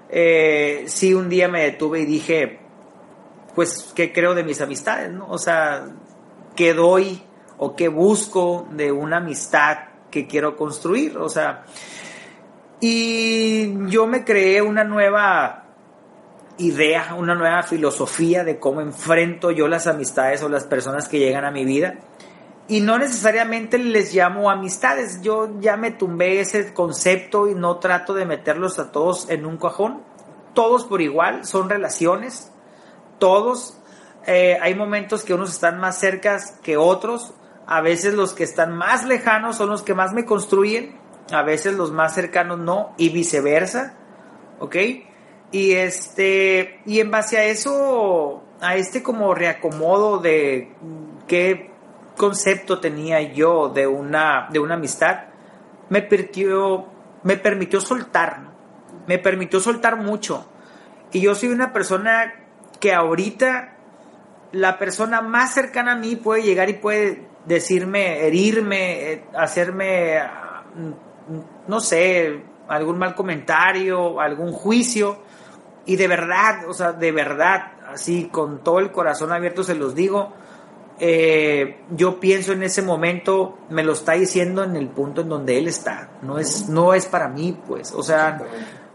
[0.10, 2.60] Eh, sí, un día me detuve y dije,
[3.56, 5.12] pues, ¿qué creo de mis amistades?
[5.12, 5.28] ¿no?
[5.30, 5.88] O sea,
[6.56, 7.24] ¿qué doy
[7.58, 9.78] o qué busco de una amistad
[10.10, 11.18] que quiero construir?
[11.18, 11.66] O sea,
[12.80, 15.66] y yo me creé una nueva
[16.58, 21.46] idea, una nueva filosofía de cómo enfrento yo las amistades o las personas que llegan
[21.46, 21.96] a mi vida.
[22.70, 28.14] Y no necesariamente les llamo amistades, yo ya me tumbé ese concepto y no trato
[28.14, 30.04] de meterlos a todos en un cajón.
[30.54, 32.52] Todos por igual, son relaciones,
[33.18, 33.76] todos.
[34.28, 37.34] Eh, hay momentos que unos están más cercas que otros,
[37.66, 40.96] a veces los que están más lejanos son los que más me construyen,
[41.32, 43.96] a veces los más cercanos no, y viceversa,
[44.60, 44.76] ¿ok?
[45.52, 50.72] Y este, y en base a eso, a este como reacomodo de
[51.28, 51.69] qué
[52.20, 55.22] concepto tenía yo de una, de una amistad,
[55.88, 56.86] me permitió,
[57.24, 58.42] me permitió soltar,
[59.08, 60.46] me permitió soltar mucho.
[61.14, 62.34] Y yo soy una persona
[62.82, 63.78] que ahorita
[64.52, 70.20] la persona más cercana a mí puede llegar y puede decirme, herirme, eh, hacerme,
[71.68, 75.20] no sé, algún mal comentario, algún juicio.
[75.86, 79.96] Y de verdad, o sea, de verdad, así con todo el corazón abierto se los
[79.96, 80.34] digo,
[81.00, 85.58] eh, yo pienso en ese momento, me lo está diciendo en el punto en donde
[85.58, 88.42] él está, no es, no es para mí, pues, o sea,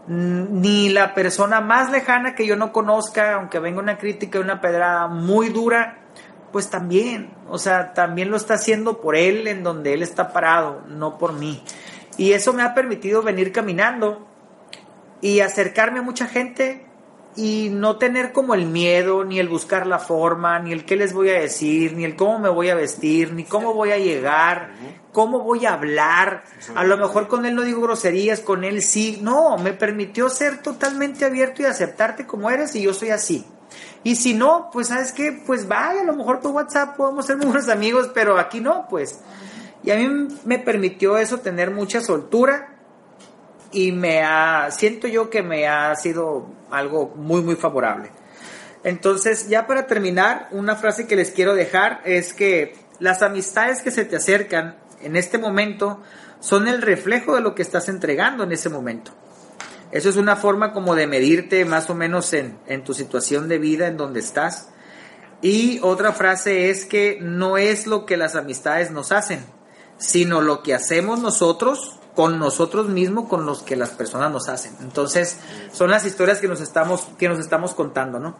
[0.07, 5.07] ni la persona más lejana que yo no conozca, aunque venga una crítica, una pedrada
[5.07, 6.05] muy dura,
[6.51, 10.83] pues también, o sea, también lo está haciendo por él en donde él está parado,
[10.87, 11.63] no por mí.
[12.17, 14.25] Y eso me ha permitido venir caminando
[15.21, 16.85] y acercarme a mucha gente
[17.35, 21.13] y no tener como el miedo, ni el buscar la forma, ni el qué les
[21.13, 24.71] voy a decir, ni el cómo me voy a vestir, ni cómo voy a llegar,
[25.11, 26.43] cómo voy a hablar.
[26.75, 29.19] A lo mejor con él no digo groserías, con él sí.
[29.21, 33.45] No, me permitió ser totalmente abierto y aceptarte como eres y yo soy así.
[34.03, 37.37] Y si no, pues sabes qué, pues vaya, a lo mejor por WhatsApp podemos ser
[37.37, 39.19] muy buenos amigos, pero aquí no, pues.
[39.83, 42.74] Y a mí me permitió eso tener mucha soltura
[43.75, 48.09] y me ha, siento yo que me ha sido algo muy, muy favorable.
[48.85, 53.91] Entonces, ya para terminar, una frase que les quiero dejar es que las amistades que
[53.91, 56.01] se te acercan en este momento
[56.39, 59.11] son el reflejo de lo que estás entregando en ese momento.
[59.91, 63.57] Eso es una forma como de medirte más o menos en, en tu situación de
[63.59, 64.69] vida, en donde estás.
[65.41, 69.43] Y otra frase es que no es lo que las amistades nos hacen,
[69.97, 74.73] sino lo que hacemos nosotros con nosotros mismos, con los que las personas nos hacen.
[74.81, 75.37] Entonces,
[75.71, 78.37] son las historias que nos estamos, que nos estamos contando, ¿no?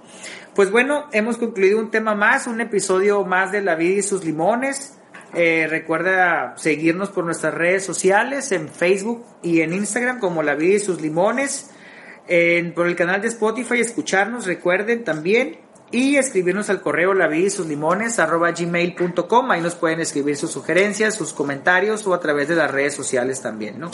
[0.55, 4.23] Pues bueno, hemos concluido un tema más, un episodio más de La vida y sus
[4.23, 4.97] limones.
[5.33, 10.75] Eh, recuerda seguirnos por nuestras redes sociales, en Facebook y en Instagram como La vida
[10.75, 11.71] y sus limones.
[12.73, 17.49] por el canal de Spotify, escucharnos, recuerden también y escribirnos al correo la vida y
[17.49, 19.51] sus limones arroba gmail.com.
[19.51, 23.41] Ahí nos pueden escribir sus sugerencias, sus comentarios o a través de las redes sociales
[23.41, 23.91] también, ¿no?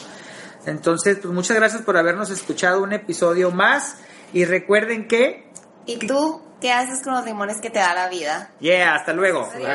[0.65, 3.97] Entonces, pues muchas gracias por habernos escuchado un episodio más
[4.33, 5.49] y recuerden que...
[5.85, 8.51] ¿Y tú qué haces con los limones que te da la vida?
[8.59, 9.49] Yeah, hasta luego.
[9.55, 9.65] Bye.